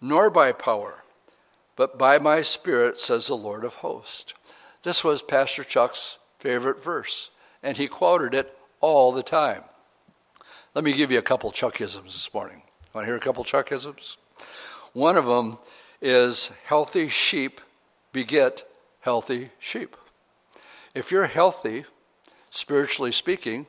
[0.00, 1.02] nor by power,
[1.76, 4.34] but by my Spirit, says the Lord of hosts.
[4.82, 7.30] This was Pastor Chuck's favorite verse,
[7.62, 9.62] and he quoted it all the time.
[10.74, 12.62] Let me give you a couple Chuckisms this morning.
[12.94, 14.16] Want to hear a couple Chuckisms?
[14.92, 15.58] One of them
[16.00, 17.60] is healthy sheep
[18.12, 18.64] beget
[19.00, 19.96] healthy sheep.
[20.94, 21.84] If you're healthy,
[22.50, 23.66] spiritually speaking,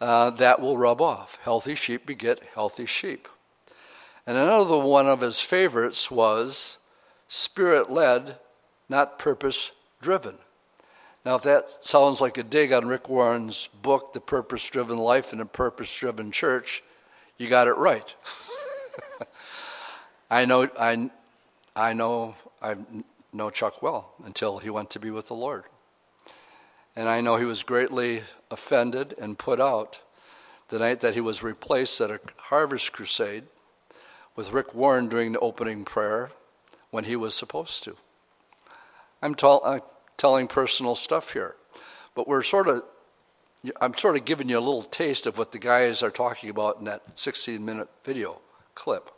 [0.00, 1.38] uh, that will rub off.
[1.42, 3.28] Healthy sheep beget healthy sheep.
[4.28, 6.76] And another one of his favorites was
[7.28, 8.36] spirit led,
[8.86, 10.36] not purpose driven.
[11.24, 15.32] Now, if that sounds like a dig on Rick Warren's book, The Purpose Driven Life
[15.32, 16.82] in a Purpose Driven Church,
[17.38, 18.14] you got it right.
[20.30, 21.10] I know, I,
[21.74, 22.76] I know, I
[23.32, 25.64] know Chuck well until he went to be with the Lord.
[26.94, 30.00] And I know he was greatly offended and put out
[30.68, 33.44] the night that he was replaced at a harvest crusade
[34.38, 36.30] with Rick Warren during the opening prayer
[36.92, 37.96] when he was supposed to.
[39.20, 39.80] I'm, uh,
[40.16, 41.56] telling personal stuff here,
[42.14, 42.84] but we're sort of,
[43.80, 46.78] I'm sort of giving you a little taste of what the guys are talking about
[46.78, 48.40] in that 16 minute video
[48.76, 49.10] clip.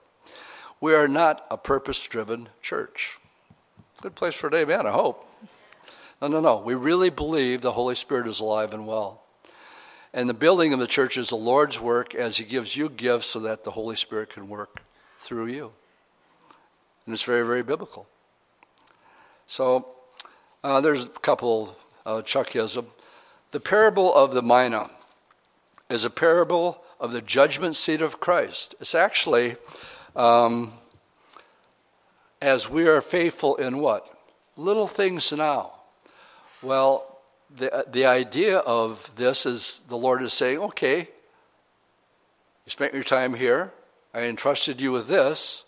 [0.81, 3.19] We are not a purpose driven church.
[4.01, 5.29] Good place for an amen, I hope.
[6.23, 6.57] No, no, no.
[6.57, 9.23] We really believe the Holy Spirit is alive and well.
[10.14, 13.27] And the building of the church is the Lord's work as He gives you gifts
[13.27, 14.81] so that the Holy Spirit can work
[15.21, 15.73] through you.
[17.05, 18.07] And it's very, very biblical.
[19.47, 19.93] So
[20.64, 22.87] uh, there's a couple uh, Chuckism.
[23.51, 24.91] The parable of the mina
[25.89, 28.75] is a parable of the judgment seat of Christ.
[28.81, 29.57] It's actually
[30.16, 30.73] um,
[32.41, 34.07] as we are faithful in what?
[34.57, 35.73] Little things now.
[36.62, 37.18] Well,
[37.55, 43.35] the, the idea of this is the Lord is saying, okay, you spent your time
[43.35, 43.73] here,
[44.13, 45.65] I entrusted you with this.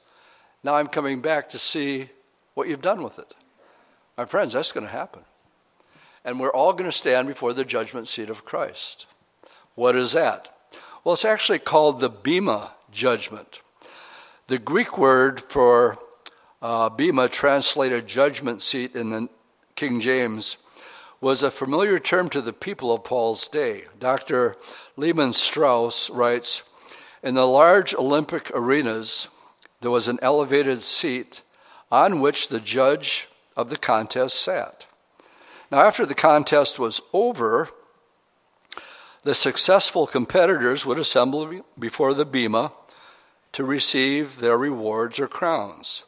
[0.62, 2.08] Now I'm coming back to see
[2.54, 3.34] what you've done with it.
[4.16, 5.22] My friends, that's going to happen.
[6.24, 9.06] and we're all going to stand before the judgment seat of Christ.
[9.74, 10.54] What is that?
[11.02, 13.60] Well, it's actually called the Bema judgment.
[14.46, 15.98] The Greek word for
[16.60, 19.28] uh, Bema, translated judgment seat in the
[19.74, 20.58] King James,
[21.20, 23.84] was a familiar term to the people of Paul's day.
[23.98, 24.56] Dr.
[24.96, 26.62] Lehman Strauss writes
[27.22, 29.28] In the large Olympic arenas,
[29.80, 31.42] there was an elevated seat
[31.90, 34.86] on which the judge of the contest sat.
[35.70, 37.68] Now, after the contest was over,
[39.22, 42.72] the successful competitors would assemble before the Bema
[43.52, 46.04] to receive their rewards or crowns.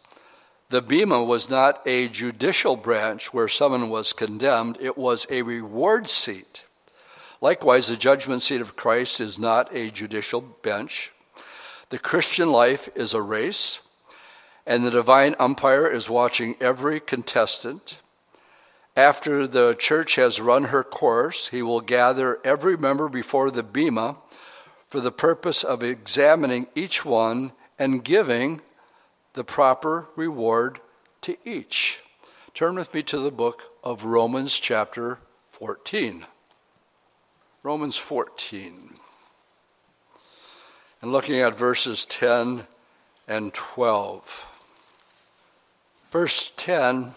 [0.71, 6.09] The Bema was not a judicial branch where someone was condemned, it was a reward
[6.09, 6.65] seat.
[7.45, 11.13] Likewise, the judgment seat of Christ is not a judicial bench.
[11.91, 13.81] The Christian life is a race,
[14.65, 17.99] and the divine umpire is watching every contestant.
[18.97, 24.17] After the church has run her course, he will gather every member before the Bema
[24.89, 28.63] for the purpose of examining each one and giving
[29.35, 30.81] the proper reward
[31.21, 32.01] to each.
[32.55, 35.19] Turn with me to the book of Romans, chapter
[35.51, 36.25] 14.
[37.65, 38.91] Romans 14.
[41.01, 42.67] And looking at verses 10
[43.27, 44.47] and 12.
[46.11, 47.15] Verse 10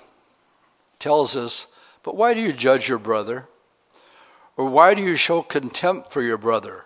[0.99, 1.67] tells us,
[2.01, 3.49] But why do you judge your brother?
[4.55, 6.85] Or why do you show contempt for your brother?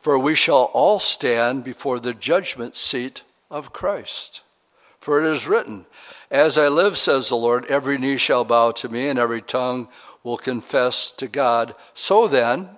[0.00, 4.40] For we shall all stand before the judgment seat of Christ.
[4.98, 5.86] For it is written,
[6.32, 9.86] As I live, says the Lord, every knee shall bow to me, and every tongue
[10.24, 11.76] will confess to God.
[11.94, 12.70] So then,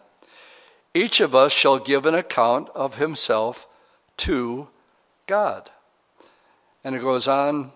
[0.95, 3.67] each of us shall give an account of himself
[4.19, 4.69] to
[5.27, 5.71] God.
[6.83, 7.73] And it goes on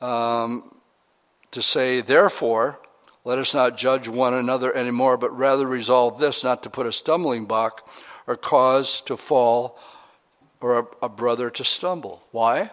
[0.00, 0.76] um,
[1.50, 2.78] to say, Therefore,
[3.24, 6.92] let us not judge one another anymore, but rather resolve this not to put a
[6.92, 7.88] stumbling block
[8.26, 9.78] or cause to fall
[10.60, 12.22] or a, a brother to stumble.
[12.30, 12.70] Why?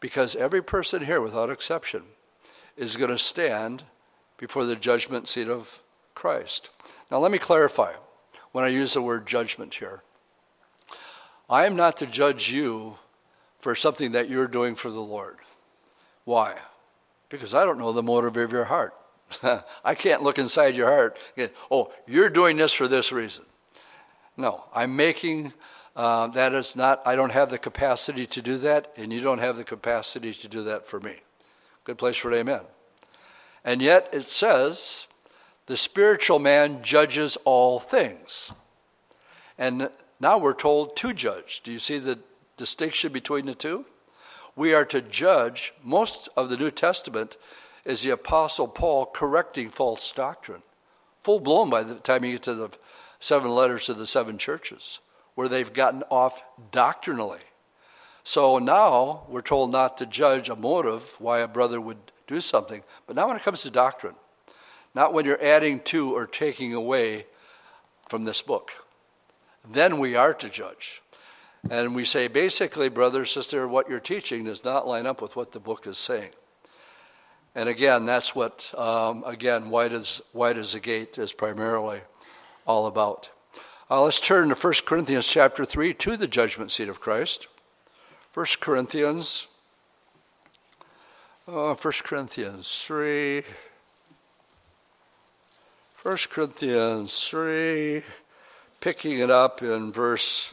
[0.00, 2.02] Because every person here, without exception,
[2.76, 3.84] is going to stand
[4.36, 5.82] before the judgment seat of
[6.14, 6.70] Christ.
[7.10, 7.92] Now, let me clarify
[8.52, 10.02] when I use the word judgment here.
[11.50, 12.98] I am not to judge you
[13.58, 15.36] for something that you're doing for the Lord.
[16.24, 16.56] Why?
[17.28, 18.94] Because I don't know the motive of your heart.
[19.84, 21.18] I can't look inside your heart.
[21.70, 23.44] Oh, you're doing this for this reason.
[24.36, 25.52] No, I'm making
[25.94, 29.38] uh, that is not, I don't have the capacity to do that, and you don't
[29.38, 31.16] have the capacity to do that for me.
[31.84, 32.62] Good place for an amen.
[33.64, 35.06] And yet it says,
[35.72, 38.52] the spiritual man judges all things.
[39.56, 39.88] And
[40.20, 41.62] now we're told to judge.
[41.64, 42.18] Do you see the
[42.58, 43.86] distinction between the two?
[44.56, 45.72] we are to judge.
[45.82, 47.36] Most of the New Testament
[47.84, 50.62] is the Apostle Paul correcting false doctrine,
[51.20, 52.70] full blown by the time you get to the
[53.18, 55.00] seven letters to the seven churches,
[55.34, 57.40] where they've gotten off doctrinally.
[58.24, 62.82] So now we're told not to judge a motive why a brother would do something,
[63.06, 64.14] but now when it comes to doctrine,
[64.94, 67.26] not when you're adding to or taking away
[68.08, 68.70] from this book,
[69.68, 71.02] then we are to judge.
[71.70, 75.52] And we say, basically, brother, sister, what you're teaching does not line up with what
[75.52, 76.30] the book is saying.
[77.54, 82.00] And again, that's what, um, again, white as, Wide Is the Gate is primarily
[82.66, 83.30] all about.
[83.90, 87.46] Uh, let's turn to 1 Corinthians chapter 3 to the judgment seat of Christ.
[88.32, 89.48] 1 Corinthians,
[91.46, 93.44] uh, 1 Corinthians 3.
[96.02, 98.02] 1 Corinthians 3,
[98.80, 100.52] picking it up in verse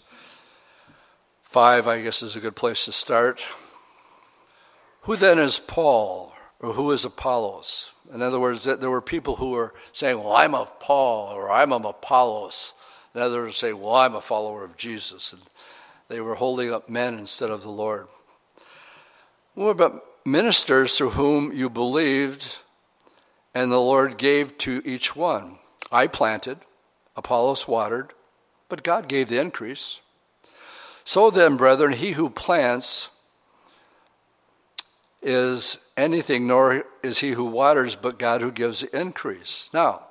[1.42, 3.44] 5, I guess, is a good place to start.
[5.02, 7.94] Who then is Paul, or who is Apollos?
[8.14, 11.74] In other words, there were people who were saying, Well, I'm of Paul, or I'm
[11.74, 12.76] of Apollos.
[13.16, 15.34] And others say, Well, I'm a follower of Jesus.
[15.34, 15.42] And
[16.10, 18.08] they were holding up men instead of the Lord.
[19.56, 22.60] What about ministers through whom you believed,
[23.54, 25.60] and the Lord gave to each one?
[25.92, 26.60] I planted,
[27.16, 28.14] Apollos watered,
[28.68, 30.02] but God gave the increase.
[31.04, 33.10] So then, brethren, he who plants
[35.22, 39.70] is anything, nor is he who waters, but God who gives the increase.
[39.74, 40.04] Now,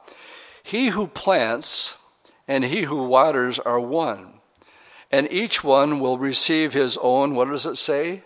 [0.63, 1.97] he who plants
[2.47, 4.41] and he who waters are one,
[5.11, 8.23] and each one will receive his own, what does it say?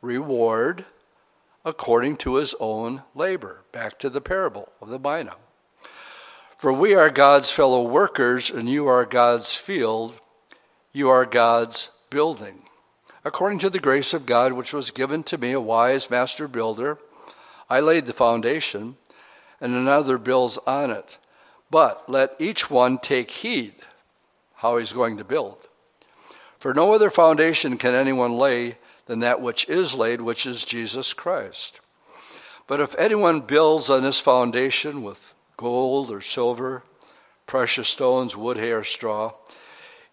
[0.00, 0.84] Reward
[1.66, 3.64] according to his own labor.
[3.72, 5.34] Back to the parable of the mina.
[6.56, 10.20] For we are God's fellow workers, and you are God's field,
[10.92, 12.62] you are God's building.
[13.24, 16.98] According to the grace of God, which was given to me, a wise master builder,
[17.68, 18.96] I laid the foundation,
[19.60, 21.18] and another builds on it.
[21.68, 23.74] But let each one take heed
[24.54, 25.68] how he's going to build.
[26.58, 31.12] For no other foundation can anyone lay than that which is laid, which is Jesus
[31.12, 31.80] Christ.
[32.66, 36.82] But if anyone builds on this foundation with gold or silver,
[37.46, 39.32] precious stones, wood, hay, or straw,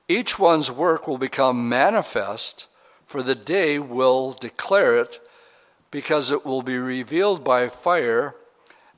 [0.07, 2.67] each one's work will become manifest,
[3.05, 5.19] for the day will declare it,
[5.89, 8.35] because it will be revealed by fire,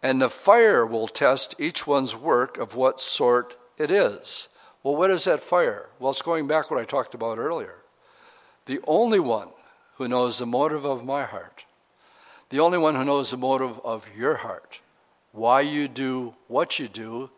[0.03, 4.49] and the fire will test each one's work of what sort it is.
[4.83, 5.89] Well, what is that fire?
[5.99, 7.77] Well, it's going back what I talked about earlier.
[8.65, 9.49] The only one
[9.95, 11.65] who knows the motive of my heart,
[12.49, 14.79] the only one who knows the motive of your heart,
[15.31, 17.29] why you do what you do,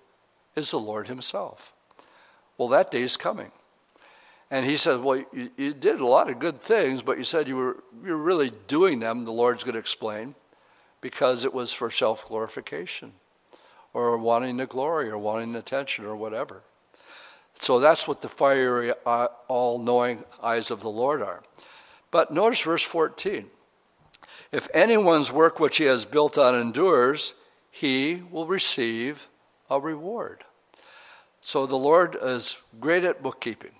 [0.56, 1.74] is the Lord Himself.
[2.58, 3.52] Well, that day is coming.
[4.50, 7.48] And he says, Well, you, you, did a lot of good things, but you said
[7.48, 10.36] you were, you were really doing them, the Lord's going to explain,
[11.02, 13.14] because it was for self glorification
[13.94, 16.62] or wanting the glory or wanting attention or whatever.
[17.56, 21.42] So that's what the fiery, uh, all knowing eyes of the Lord are.
[22.18, 23.46] But notice verse 14.
[24.52, 27.36] If anyone's work which he has built on endures,
[27.70, 29.28] he will receive
[29.70, 30.44] a reward.
[31.42, 33.74] So the Lord is great at bookkeeping,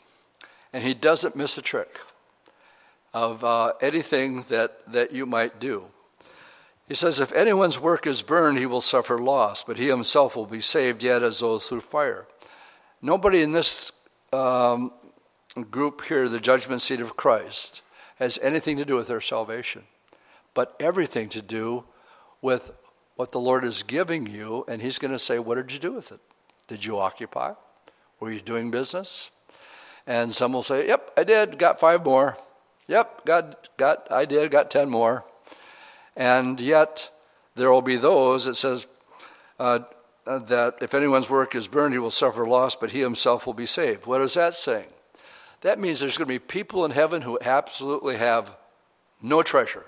[0.72, 2.00] and he doesn't miss a trick
[3.12, 5.86] of uh, anything that, that you might do.
[6.88, 10.46] He says, If anyone's work is burned, he will suffer loss, but he himself will
[10.46, 12.28] be saved, yet as though through fire.
[13.02, 13.92] Nobody in this
[14.32, 14.92] um,
[15.72, 17.82] group here, the judgment seat of Christ,
[18.20, 19.84] has anything to do with their salvation,
[20.54, 21.86] but everything to do
[22.42, 22.72] with
[23.16, 25.94] what the Lord is giving you, and He's going to say, What did you do
[25.94, 26.20] with it?
[26.68, 27.54] Did you occupy?
[28.20, 29.32] Were you doing business?
[30.06, 32.38] And some will say, Yep, I did, got five more.
[32.88, 35.26] Yep, got, got, I did, got ten more.
[36.16, 37.12] And yet,
[37.56, 38.88] there will be those that says
[39.60, 39.80] uh,
[40.26, 43.66] that if anyone's work is burned, he will suffer loss, but he himself will be
[43.66, 44.06] saved.
[44.06, 44.88] What is that saying?
[45.62, 48.56] That means there's going to be people in heaven who absolutely have
[49.22, 49.86] no treasure.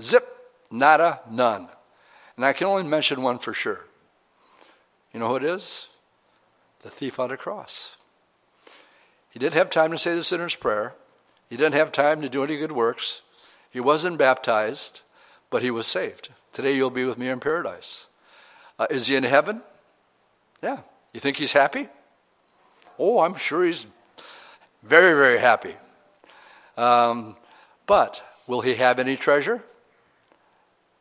[0.00, 0.26] Zip,
[0.70, 1.68] nada, none.
[2.36, 3.84] And I can only mention one for sure.
[5.12, 5.88] You know who it is?
[6.82, 7.96] The thief on the cross.
[9.30, 10.94] He didn't have time to say the sinner's prayer.
[11.50, 13.22] He didn't have time to do any good works.
[13.70, 15.02] He wasn't baptized,
[15.50, 16.30] but he was saved.
[16.52, 18.06] Today you'll be with me in paradise.
[18.78, 19.60] Uh, is he in heaven?
[20.62, 20.80] Yeah.
[21.12, 21.88] You think he's happy?
[22.98, 23.86] Oh, I'm sure he's
[24.86, 25.74] very, very happy.
[26.76, 27.36] Um,
[27.86, 29.62] but will he have any treasure?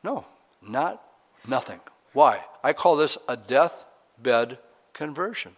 [0.04, 0.26] No,
[0.62, 1.02] not
[1.48, 1.80] nothing.
[2.14, 2.44] Why?
[2.64, 4.58] I call this a deathbed
[4.94, 5.56] conversion.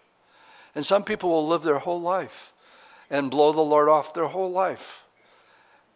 [0.76, 2.54] And some people will live their whole life
[3.10, 5.04] and blow the Lord off their whole life.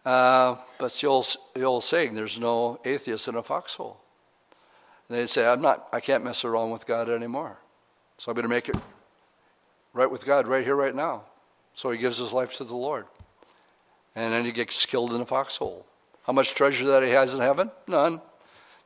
[0.06, 4.00] Uh, but the old, the old saying, there's no atheist in a foxhole.
[5.08, 7.58] And they'd say, I'm not, I can't mess around with God anymore.
[8.18, 8.78] So I'm going to make it
[9.94, 11.26] right with God right here, right now.
[11.76, 13.06] So he gives his life to the Lord.
[14.16, 15.86] And then he gets killed in a foxhole.
[16.24, 17.72] How much treasure that he has in heaven?
[17.88, 18.22] None.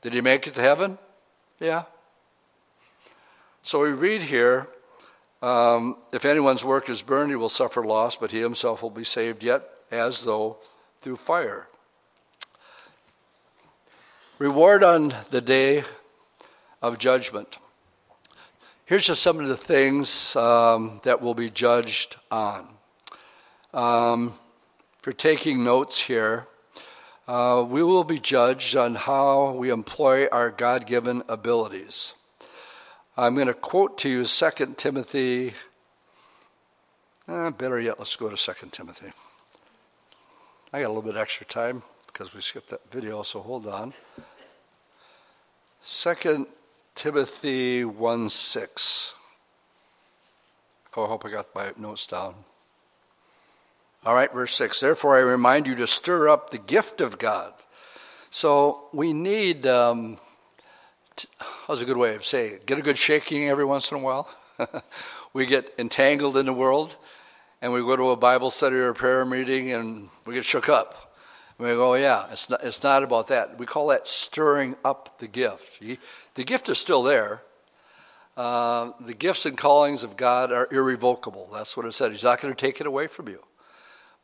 [0.02, 0.98] Did he make it to heaven?
[1.60, 1.84] Yeah.
[3.62, 4.68] So we read here
[5.42, 9.04] um, if anyone's work is burned, he will suffer loss, but he himself will be
[9.04, 10.58] saved, yet as though
[11.02, 11.68] through fire.
[14.40, 15.84] Reward on the day
[16.82, 17.58] of judgment.
[18.86, 22.75] Here's just some of the things um, that will be judged on.
[23.76, 24.36] Um,
[25.18, 26.48] taking notes here,
[27.28, 32.14] uh, we will be judged on how we employ our God given abilities.
[33.18, 35.56] I'm going to quote to you 2 Timothy.
[37.28, 39.12] Eh, better yet, let's go to 2 Timothy.
[40.72, 43.92] I got a little bit extra time because we skipped that video, so hold on.
[45.84, 46.48] 2
[46.96, 49.14] Timothy 1 6.
[50.96, 52.36] Oh, I hope I got my notes down.
[54.06, 54.82] All right, verse 6.
[54.82, 57.52] Therefore, I remind you to stir up the gift of God.
[58.30, 60.20] So we need, um,
[61.16, 62.66] t- how's a good way of saying it?
[62.68, 64.30] Get a good shaking every once in a while.
[65.34, 66.96] we get entangled in the world
[67.64, 70.70] and we go to a Bible study or a prayer meeting and we get shook
[70.70, 71.18] up.
[71.58, 73.58] And we go, oh, yeah, it's not, it's not about that.
[73.58, 75.82] We call that stirring up the gift.
[76.36, 77.42] The gift is still there.
[78.38, 81.50] Uh, the gifts and callings of God are irrevocable.
[81.52, 82.12] That's what it said.
[82.12, 83.40] He's not going to take it away from you.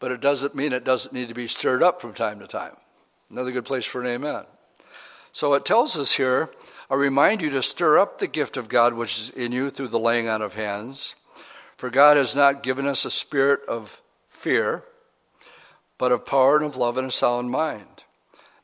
[0.01, 2.75] But it doesn't mean it doesn't need to be stirred up from time to time.
[3.29, 4.43] Another good place for an amen.
[5.31, 6.49] So it tells us here
[6.89, 9.87] I remind you to stir up the gift of God which is in you through
[9.87, 11.15] the laying on of hands.
[11.77, 14.83] For God has not given us a spirit of fear,
[15.97, 18.03] but of power and of love and a sound mind.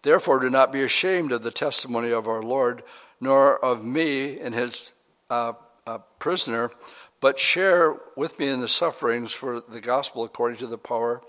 [0.02, 2.84] Therefore, do not be ashamed of the testimony of our Lord
[3.20, 4.92] nor of me in his
[5.30, 5.54] uh,
[5.86, 6.72] uh, prisoner,
[7.20, 11.22] but share with me in the sufferings for the gospel according to the power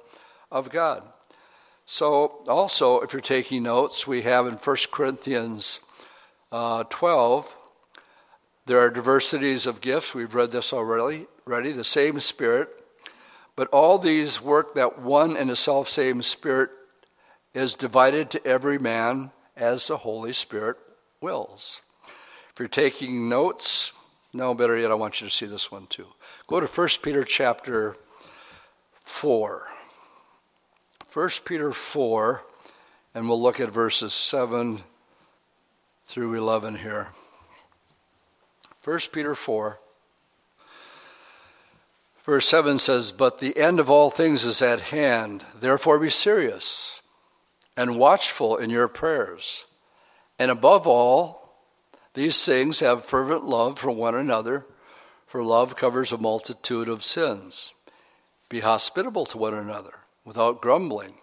[0.51, 1.03] of God.
[1.87, 5.81] So, also, if you're taking notes, we have in 1 Corinthians
[6.53, 7.57] uh, 12,
[8.67, 10.15] there are diversities of gifts.
[10.15, 12.69] We've read this already, already, the same Spirit.
[13.57, 16.71] But all these work that one and the self same Spirit
[17.55, 20.77] is divided to every man as the Holy Spirit
[21.23, 21.81] wills.
[22.53, 23.95] If you're taking notes,
[24.35, 26.07] no, better yet, I want you to see this one too.
[26.47, 27.97] Go to 1 Peter chapter
[29.05, 29.69] 4.
[31.13, 32.43] 1 Peter 4,
[33.15, 34.83] and we'll look at verses 7
[36.03, 37.09] through 11 here.
[38.85, 39.79] 1 Peter 4.
[42.21, 45.45] Verse 7 says, But the end of all things is at hand.
[45.59, 47.01] Therefore be serious
[47.75, 49.67] and watchful in your prayers.
[50.39, 51.48] And above all,
[52.19, 54.67] these things have fervent love for one another,
[55.25, 57.73] for love covers a multitude of sins.
[58.49, 61.15] Be hospitable to one another without grumbling.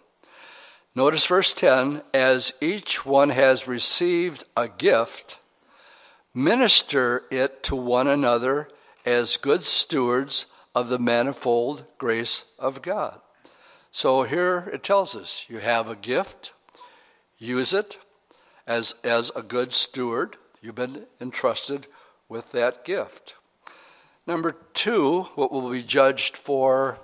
[0.94, 5.38] Notice verse 10 as each one has received a gift,
[6.32, 8.70] minister it to one another
[9.04, 13.20] as good stewards of the manifold grace of God.
[13.90, 16.54] So here it tells us you have a gift,
[17.36, 17.98] use it
[18.66, 20.38] as, as a good steward.
[20.66, 21.86] You've been entrusted
[22.28, 23.36] with that gift.
[24.26, 26.98] Number two, what will be judged for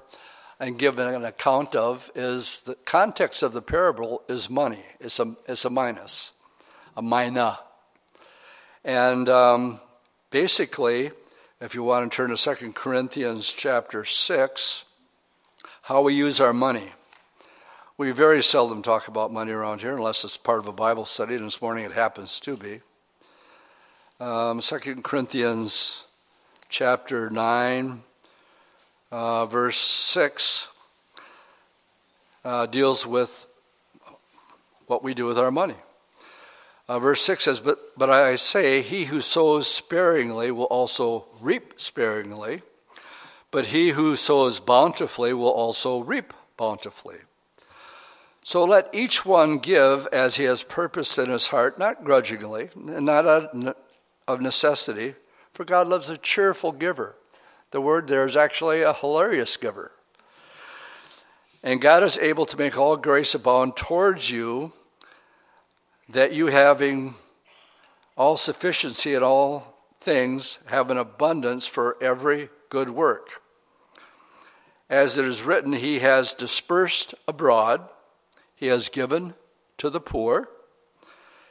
[0.58, 4.82] and given an account of is the context of the parable is money.
[4.98, 6.32] It's a, it's a minus,
[6.96, 7.60] a mina.
[8.82, 9.78] And um,
[10.30, 11.12] basically,
[11.60, 14.84] if you want to turn to 2 Corinthians chapter 6,
[15.82, 16.90] how we use our money.
[17.96, 21.36] We very seldom talk about money around here unless it's part of a Bible study,
[21.36, 22.80] and this morning it happens to be.
[24.22, 26.04] Um, 2 Corinthians
[26.68, 28.04] chapter 9,
[29.10, 30.68] uh, verse 6,
[32.44, 33.48] uh, deals with
[34.86, 35.74] what we do with our money.
[36.86, 41.74] Uh, verse 6 says, but, but I say, he who sows sparingly will also reap
[41.80, 42.62] sparingly,
[43.50, 47.18] but he who sows bountifully will also reap bountifully.
[48.44, 53.26] So let each one give as he has purposed in his heart, not grudgingly, not
[54.26, 55.14] of necessity,
[55.52, 57.16] for God loves a cheerful giver.
[57.70, 59.92] The word there is actually a hilarious giver.
[61.62, 64.72] And God is able to make all grace abound towards you
[66.08, 67.14] that you having
[68.16, 73.42] all sufficiency in all things have an abundance for every good work.
[74.90, 77.88] As it is written, He has dispersed abroad,
[78.54, 79.34] He has given
[79.78, 80.48] to the poor,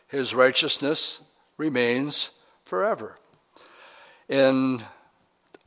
[0.08, 1.22] His righteousness
[1.58, 2.32] remains
[2.72, 3.18] forever.
[4.30, 4.82] In,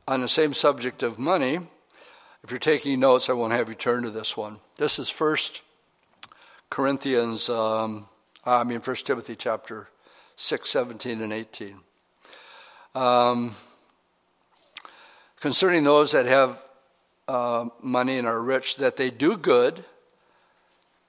[0.07, 1.59] on the same subject of money,
[2.43, 4.57] if you're taking notes, I won't have you turn to this one.
[4.77, 5.61] This is First
[6.71, 8.07] Corinthians um,
[8.43, 9.87] I mean, First Timothy chapter
[10.35, 11.77] 6, 17, and 18.
[12.95, 13.55] Um,
[15.39, 16.59] concerning those that have
[17.27, 19.85] uh, money and are rich, that they do good,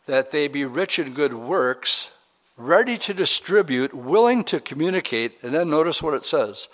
[0.05, 2.13] that they be rich in good works,
[2.57, 6.69] ready to distribute, willing to communicate, and then notice what it says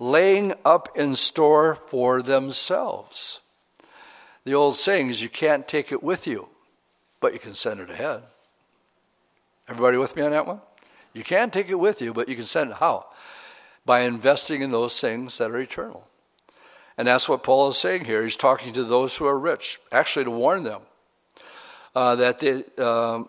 [0.00, 3.40] laying up in store for themselves.
[4.44, 6.48] The old saying is you can't take it with you,
[7.20, 8.22] but you can send it ahead.
[9.68, 10.60] Everybody with me on that one?
[11.12, 13.06] You can't take it with you, but you can send it how?
[13.86, 16.06] By investing in those things that are eternal.
[16.98, 18.22] And that's what Paul is saying here.
[18.22, 20.82] He's talking to those who are rich, actually to warn them
[21.94, 23.28] uh, that they, um,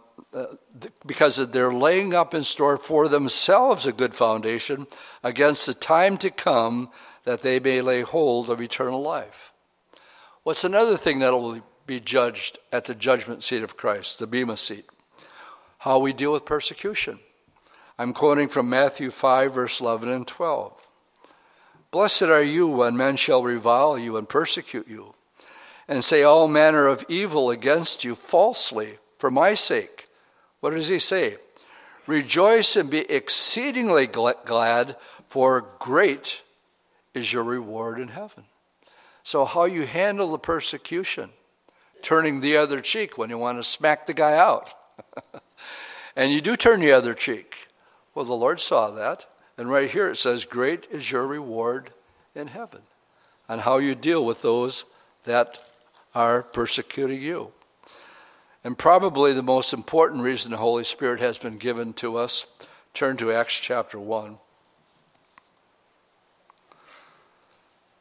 [1.06, 4.88] because they're laying up in store for themselves a good foundation
[5.24, 6.90] against the time to come
[7.24, 9.54] that they may lay hold of eternal life.
[10.44, 14.58] What's another thing that will be judged at the judgment seat of Christ, the Bema
[14.58, 14.86] seat?
[15.86, 17.20] how we deal with persecution.
[18.00, 20.92] I'm quoting from Matthew 5, verse 11 and 12.
[21.92, 25.14] Blessed are you when men shall revile you and persecute you,
[25.88, 29.95] and say all manner of evil against you falsely for my sake.
[30.66, 31.38] What does he say?
[32.08, 34.96] Rejoice and be exceedingly glad,
[35.28, 36.42] for great
[37.14, 38.46] is your reward in heaven.
[39.22, 41.30] So, how you handle the persecution,
[42.02, 44.74] turning the other cheek when you want to smack the guy out.
[46.16, 47.68] and you do turn the other cheek.
[48.16, 49.28] Well, the Lord saw that.
[49.60, 51.92] And right here it says, Great is your reward
[52.34, 52.82] in heaven.
[53.48, 54.86] And how you deal with those
[55.26, 55.62] that
[56.16, 57.52] are persecuting you.
[58.66, 62.48] And probably the most important reason the Holy Spirit has been given to us,
[62.96, 64.40] turn to Acts chapter 1.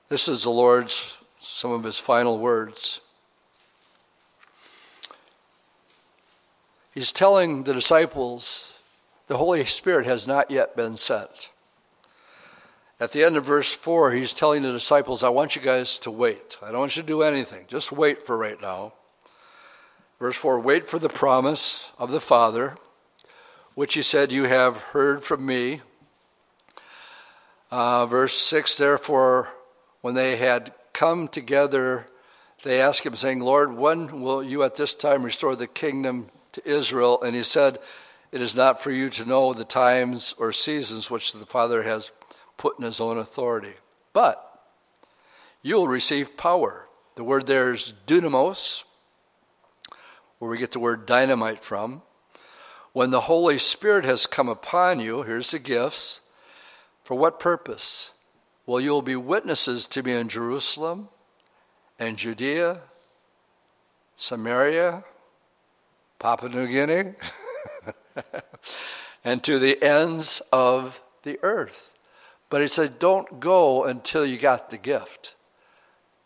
[0.09, 3.03] This is the Lord's, some of his final words.
[6.95, 8.79] He's telling the disciples
[9.27, 11.51] the Holy Spirit has not yet been sent.
[12.99, 16.11] At the end of verse 4, he's telling the disciples, I want you guys to
[16.11, 16.57] wait.
[16.63, 17.67] I don't want you to do anything.
[17.69, 18.95] Just wait for right now.
[20.19, 22.77] Verse 4 Wait for the promise of the Father,
[23.75, 25.83] which he said, You have heard from me.
[27.71, 29.49] Uh, verse 6 Therefore,
[30.01, 32.07] when they had come together,
[32.63, 36.67] they asked him, saying, Lord, when will you at this time restore the kingdom to
[36.69, 37.21] Israel?
[37.23, 37.79] And he said,
[38.33, 42.13] It is not for you to know the times or seasons which the Father has
[42.57, 43.75] put in his own authority.
[44.13, 44.41] But
[45.63, 46.87] you will receive power.
[47.17, 48.85] The word there is dunamis,
[50.39, 52.03] where we get the word dynamite from.
[52.93, 56.21] When the Holy Spirit has come upon you, here's the gifts.
[57.03, 58.13] For what purpose?
[58.67, 61.09] Well, you'll be witnesses to me in Jerusalem
[61.99, 62.81] and Judea,
[64.17, 65.05] Samaria,
[66.19, 67.15] Papua New Guinea,
[69.25, 71.95] and to the ends of the earth.
[72.49, 75.35] But he said, don't go until you got the gift,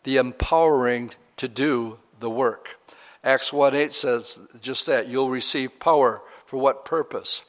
[0.03, 2.77] the empowering to do the work.
[3.23, 6.21] Acts 1 8 says just that you'll receive power.
[6.45, 7.45] For what purpose?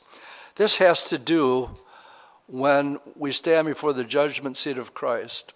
[0.57, 1.71] This has to do
[2.47, 5.55] when we stand before the judgment seat of Christ.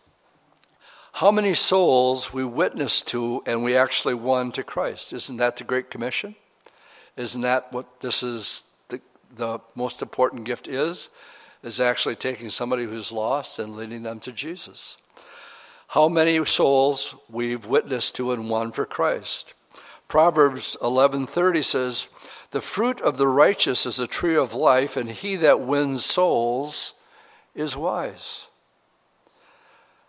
[1.15, 5.13] How many souls we witnessed to and we actually won to Christ?
[5.13, 6.37] Isn't that the Great Commission?
[7.17, 9.01] Isn't that what this is the,
[9.37, 11.11] the most important gift is?
[11.65, 14.99] is actually taking somebody who's lost and leading them to Jesus.
[15.89, 19.55] How many souls we've witnessed to and won for Christ.
[20.15, 22.07] Proverbs 11:30 says,
[22.51, 26.93] "The fruit of the righteous is a tree of life, and he that wins souls
[27.53, 28.47] is wise."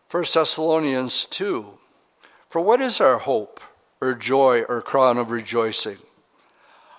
[0.08, 1.80] 1 Thessalonians 2,
[2.48, 3.60] "For what is our hope
[4.00, 5.98] or joy or crown of rejoicing?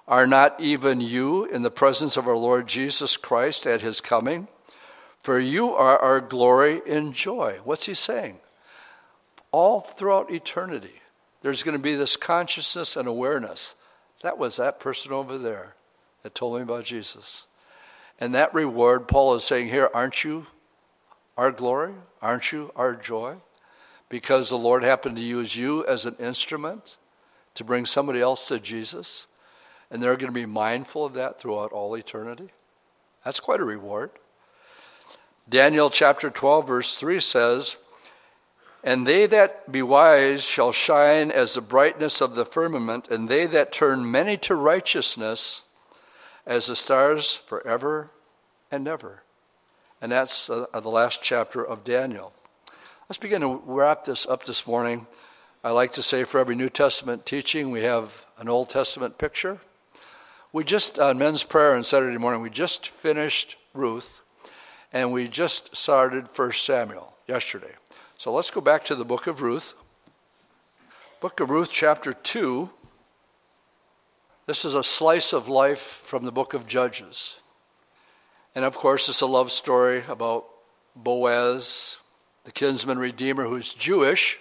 [0.08, 4.48] Are not even you in the presence of our Lord Jesus Christ at his coming?
[5.20, 7.60] For you are our glory and joy.
[7.62, 8.40] What's he saying?
[9.52, 11.02] All throughout eternity,
[11.42, 13.74] there's going to be this consciousness and awareness.
[14.22, 15.74] That was that person over there
[16.22, 17.46] that told me about Jesus.
[18.18, 20.46] And that reward, Paul is saying here, aren't you
[21.36, 21.94] our glory?
[22.22, 23.36] Aren't you our joy?
[24.08, 26.96] Because the Lord happened to use you as an instrument
[27.54, 29.26] to bring somebody else to Jesus
[29.90, 32.48] and they're going to be mindful of that throughout all eternity.
[33.24, 34.10] That's quite a reward.
[35.48, 37.76] Daniel chapter 12, verse 3 says,
[38.86, 43.44] And they that be wise shall shine as the brightness of the firmament, and they
[43.46, 45.64] that turn many to righteousness
[46.46, 48.12] as the stars forever
[48.70, 49.24] and ever.
[50.00, 52.32] And that's uh, the last chapter of Daniel.
[53.08, 55.08] Let's begin to wrap this up this morning.
[55.64, 59.58] I like to say for every New Testament teaching, we have an Old Testament picture.
[60.52, 64.20] We just, on men's prayer on Saturday morning, we just finished Ruth,
[64.92, 67.74] and we just started 1 Samuel yesterday.
[68.18, 69.74] So let's go back to the book of Ruth.
[71.20, 72.70] Book of Ruth, chapter 2.
[74.46, 77.40] This is a slice of life from the book of Judges.
[78.54, 80.46] And of course, it's a love story about
[80.96, 81.98] Boaz,
[82.44, 84.40] the kinsman redeemer who's Jewish,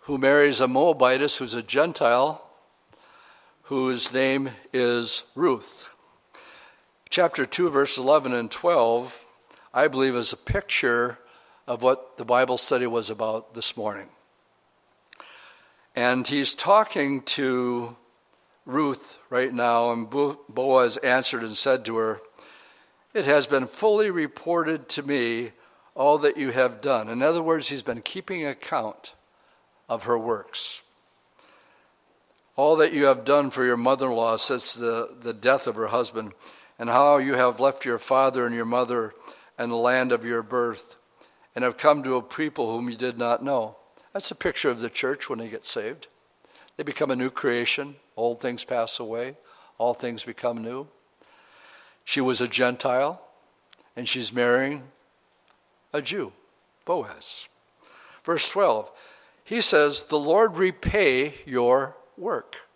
[0.00, 2.46] who marries a Moabitess who's a Gentile,
[3.62, 5.94] whose name is Ruth.
[7.08, 9.26] Chapter 2, verse 11 and 12,
[9.72, 11.18] I believe, is a picture
[11.66, 14.08] of what the Bible study was about this morning.
[15.96, 17.96] And he's talking to
[18.66, 22.20] Ruth right now, and Boaz answered and said to her,
[23.12, 25.52] It has been fully reported to me
[25.94, 27.08] all that you have done.
[27.08, 29.14] In other words, he's been keeping account
[29.88, 30.82] of her works
[32.56, 35.76] all that you have done for your mother in law since the, the death of
[35.76, 36.32] her husband,
[36.78, 39.12] and how you have left your father and your mother
[39.58, 40.96] and the land of your birth,
[41.54, 43.76] and have come to a people whom you did not know.
[44.12, 46.08] That's a picture of the church when they get saved.
[46.76, 49.36] They become a new creation, old things pass away,
[49.78, 50.88] all things become new.
[52.04, 53.22] She was a Gentile,
[53.96, 54.82] and she's marrying
[55.92, 56.32] a Jew,
[56.84, 57.48] Boaz.
[58.24, 58.90] Verse 12,
[59.44, 62.68] he says, The Lord repay your work,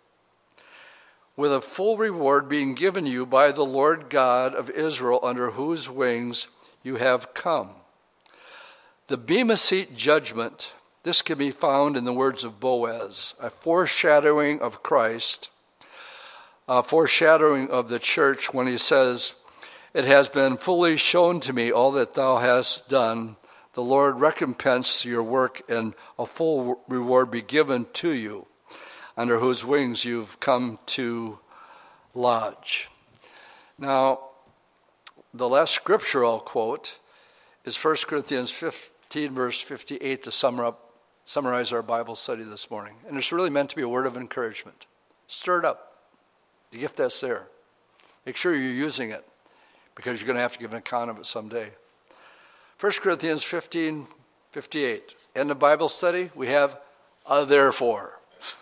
[1.35, 5.89] with a full reward being given you by the Lord God of Israel, under whose
[5.89, 6.47] wings
[6.83, 7.71] you have come.
[9.09, 14.61] The Bema Seat judgment, this can be found in the words of Boaz, a foreshadowing
[14.61, 15.49] of Christ,
[16.67, 19.33] a foreshadowing of the church when he says,
[19.95, 23.37] It has been fully shown to me all that thou hast done
[23.73, 28.45] the Lord recompense your work and a full reward be given to you,
[29.17, 31.39] under whose wings you've come to
[32.13, 32.91] lodge.
[33.75, 34.19] Now,
[35.33, 36.99] the last scripture I'll quote
[37.65, 40.93] is 1 Corinthians 15, verse 58, to sum up,
[41.23, 42.95] summarize our Bible study this morning.
[43.07, 44.85] And it's really meant to be a word of encouragement.
[45.27, 45.97] Stir it up,
[46.71, 47.47] the gift that's there.
[48.25, 49.25] Make sure you're using it
[49.95, 51.71] because you're going to have to give an account of it someday.
[52.79, 54.07] 1 Corinthians 15,
[54.51, 55.15] 58.
[55.35, 56.79] In the Bible study, we have
[57.29, 58.19] a therefore.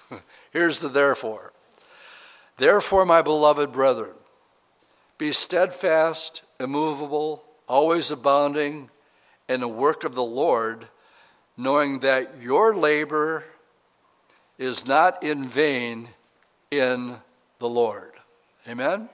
[0.51, 1.53] Here's the therefore.
[2.57, 4.15] Therefore, my beloved brethren,
[5.17, 8.89] be steadfast, immovable, always abounding
[9.47, 10.87] in the work of the Lord,
[11.55, 13.43] knowing that your labor
[14.57, 16.09] is not in vain
[16.71, 17.17] in
[17.59, 18.11] the Lord.
[18.67, 19.09] Amen?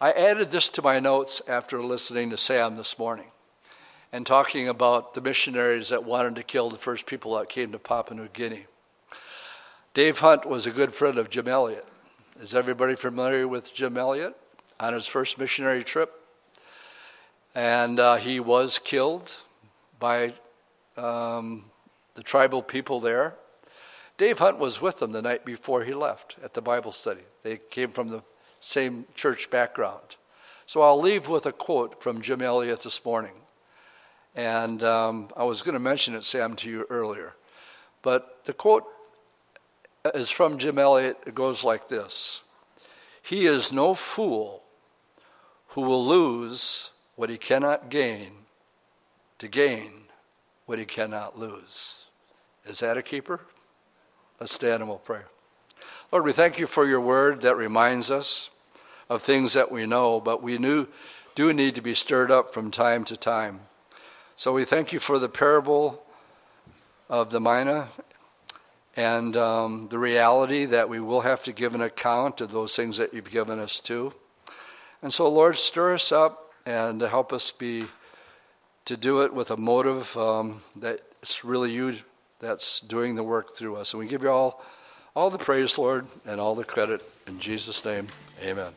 [0.00, 3.30] I added this to my notes after listening to Sam this morning
[4.12, 7.78] and talking about the missionaries that wanted to kill the first people that came to
[7.78, 8.66] Papua New Guinea.
[9.94, 11.86] Dave Hunt was a good friend of Jim Elliot.
[12.40, 14.36] Is everybody familiar with Jim Elliot
[14.78, 16.19] on his first missionary trip?
[17.54, 19.36] And uh, he was killed
[19.98, 20.32] by
[20.96, 21.64] um,
[22.14, 23.34] the tribal people there.
[24.16, 27.22] Dave Hunt was with them the night before he left at the Bible study.
[27.42, 28.22] They came from the
[28.60, 30.16] same church background.
[30.66, 33.32] So I'll leave with a quote from Jim Elliot this morning.
[34.36, 37.34] And um, I was going to mention it, Sam, to you earlier.
[38.02, 38.84] But the quote
[40.14, 41.16] is from Jim Elliot.
[41.26, 42.42] It goes like this
[43.22, 44.62] He is no fool
[45.68, 46.90] who will lose
[47.20, 48.30] what he cannot gain
[49.36, 49.92] to gain
[50.64, 52.06] what he cannot lose.
[52.64, 53.40] Is that a keeper?
[54.40, 55.20] Let's stand and we'll pray.
[56.10, 58.48] Lord, we thank you for your word that reminds us
[59.10, 60.86] of things that we know, but we knew,
[61.34, 63.60] do need to be stirred up from time to time.
[64.34, 66.02] So we thank you for the parable
[67.10, 67.88] of the mina
[68.96, 72.96] and um, the reality that we will have to give an account of those things
[72.96, 74.14] that you've given us to.
[75.02, 77.86] And so, Lord, stir us up and help us be
[78.84, 81.94] to do it with a motive um, that it's really you
[82.38, 83.92] that's doing the work through us.
[83.92, 84.64] And we give you all,
[85.14, 87.02] all the praise, Lord, and all the credit.
[87.26, 88.06] In Jesus' name,
[88.42, 88.72] amen.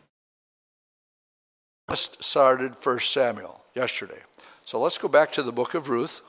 [1.90, 4.22] Just started First Samuel yesterday.
[4.66, 6.24] So let's go back to the book of Ruth.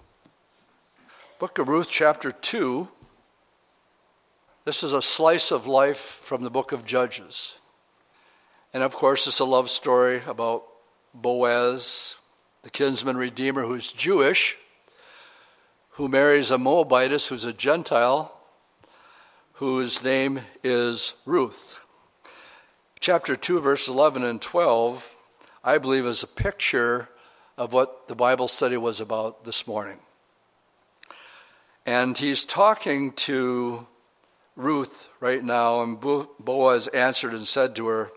[1.39, 2.89] Book of Ruth, chapter 2.
[4.65, 7.59] This is a slice of life from the book of Judges.
[8.73, 10.65] And of course, it's a love story about
[11.15, 12.19] Boaz,
[12.63, 14.59] the kinsman redeemer who's Jewish,
[15.91, 18.37] who marries a Moabitess who's a Gentile,
[19.55, 21.81] whose name is Ruth.
[22.99, 25.17] Chapter 2, verse 11 and 12,
[25.63, 27.09] I believe, is a picture
[27.57, 29.99] of what the Bible study was about this morning.
[31.87, 33.87] And he's talking to
[34.57, 38.11] Ruth right now, and Boaz answered and said to her,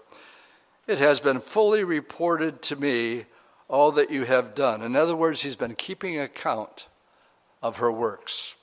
[0.87, 3.25] It has been fully reported to me
[3.67, 4.81] all that you have done.
[4.81, 6.87] In other words, he's been keeping account
[7.61, 8.55] of her works.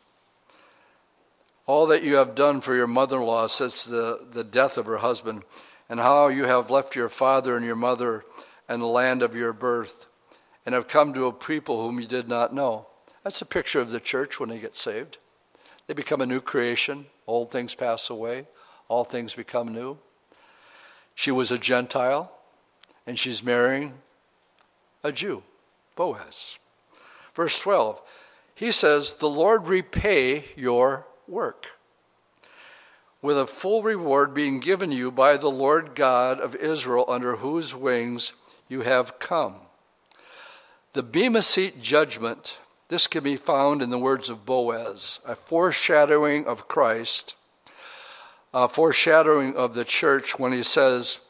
[1.66, 4.86] All that you have done for your mother in law since the, the death of
[4.86, 5.42] her husband,
[5.88, 8.24] and how you have left your father and your mother
[8.68, 10.06] and the land of your birth
[10.64, 12.86] and have come to a people whom you did not know.
[13.22, 15.18] That's a picture of the church when they get saved.
[15.86, 17.06] They become a new creation.
[17.26, 18.46] Old things pass away,
[18.88, 19.98] all things become new.
[21.14, 22.32] She was a Gentile,
[23.06, 23.94] and she's marrying
[25.02, 25.42] a Jew,
[25.96, 26.58] Boaz.
[27.34, 28.00] Verse 12,
[28.54, 31.72] he says, The Lord repay your work,
[33.20, 37.74] with a full reward being given you by the Lord God of Israel, under whose
[37.74, 38.34] wings
[38.68, 39.56] you have come.
[40.92, 42.58] The Bema Seat judgment,
[42.88, 47.34] this can be found in the words of Boaz, a foreshadowing of Christ,
[48.54, 51.20] a foreshadowing of the church when he says,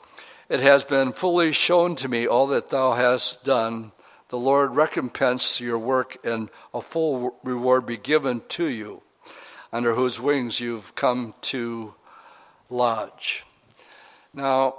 [0.48, 3.90] It has been fully shown to me all that thou hast done.
[4.28, 9.02] The Lord recompense your work, and a full reward be given to you,
[9.72, 11.94] under whose wings you've come to
[12.70, 13.44] lodge.
[14.32, 14.76] Now,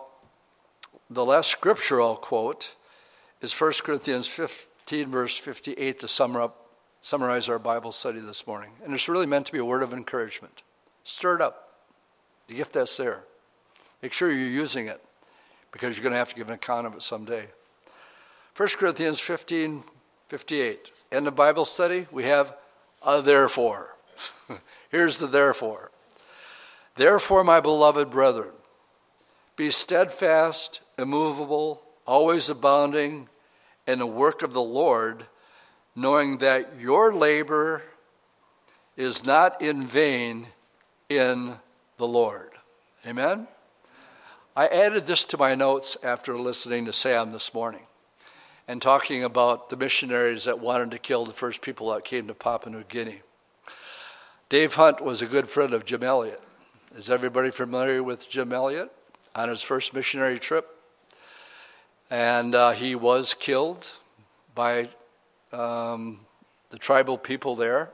[1.09, 2.75] the last scripture I'll quote
[3.41, 6.69] is 1 Corinthians 15 15, verse 58 to sum up,
[7.01, 8.69] summarize our Bible study this morning.
[8.83, 10.61] And it's really meant to be a word of encouragement.
[11.03, 11.64] Stir it up,
[12.47, 13.23] the gift that's there.
[14.01, 15.01] Make sure you're using it
[15.71, 17.47] because you're going to have to give an account of it someday.
[18.55, 19.83] 1 Corinthians 15,
[20.27, 20.91] 58.
[21.11, 22.55] In the Bible study, we have
[23.05, 23.95] a therefore.
[24.89, 25.91] Here's the therefore.
[26.95, 28.53] Therefore, my beloved brethren,
[29.57, 33.27] be steadfast, immovable, always abounding
[33.85, 35.25] in the work of the Lord,
[35.95, 37.83] knowing that your labor
[38.95, 40.47] is not in vain
[41.09, 41.55] in
[41.97, 42.51] the Lord.
[43.05, 43.47] Amen?
[44.55, 47.87] I added this to my notes after listening to Sam this morning
[48.67, 52.33] and talking about the missionaries that wanted to kill the first people that came to
[52.33, 53.21] Papua New Guinea.
[54.49, 56.41] Dave Hunt was a good friend of Jim Elliot.
[56.95, 58.91] Is everybody familiar with Jim Elliot
[59.35, 60.67] on his first missionary trip?
[62.09, 63.91] And uh, he was killed
[64.53, 64.89] by
[65.51, 66.21] um,
[66.69, 67.89] the tribal people there.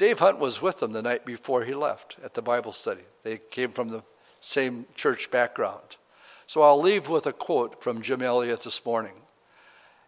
[0.00, 3.02] Dave Hunt was with them the night before he left at the Bible study.
[3.22, 4.02] They came from the
[4.40, 5.98] same church background.
[6.46, 9.12] So I'll leave with a quote from Jim Elliot this morning.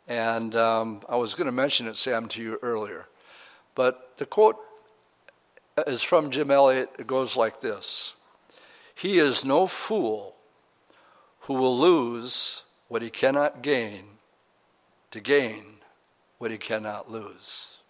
[0.09, 3.05] And um, I was going to mention it, Sam, to you earlier.
[3.75, 4.57] But the quote
[5.87, 6.89] is from Jim Elliot.
[6.99, 8.15] It goes like this
[8.95, 10.37] He is no fool
[11.41, 14.05] who will lose what he cannot gain
[15.11, 15.65] to gain
[16.39, 17.83] what he cannot lose.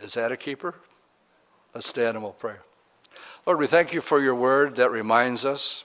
[0.00, 0.74] Is that a keeper?
[1.74, 2.54] Let's stand and we'll pray.
[3.46, 5.84] Lord, we thank you for your word that reminds us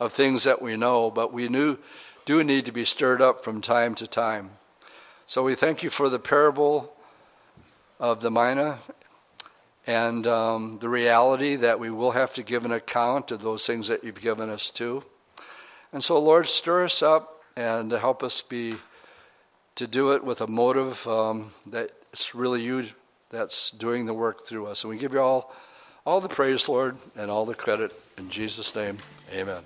[0.00, 1.78] of things that we know, but we knew,
[2.24, 4.50] do need to be stirred up from time to time.
[5.26, 6.92] So we thank you for the parable
[8.00, 8.80] of the mina
[9.86, 13.86] and um, the reality that we will have to give an account of those things
[13.86, 15.04] that you've given us to.
[15.92, 18.78] And so, Lord, stir us up and help us be
[19.76, 22.86] to do it with a motive um, that it's really you
[23.30, 24.84] that's doing the work through us.
[24.84, 25.54] And we give you all,
[26.04, 27.92] all the praise, Lord, and all the credit.
[28.18, 28.98] In Jesus' name,
[29.32, 29.62] amen.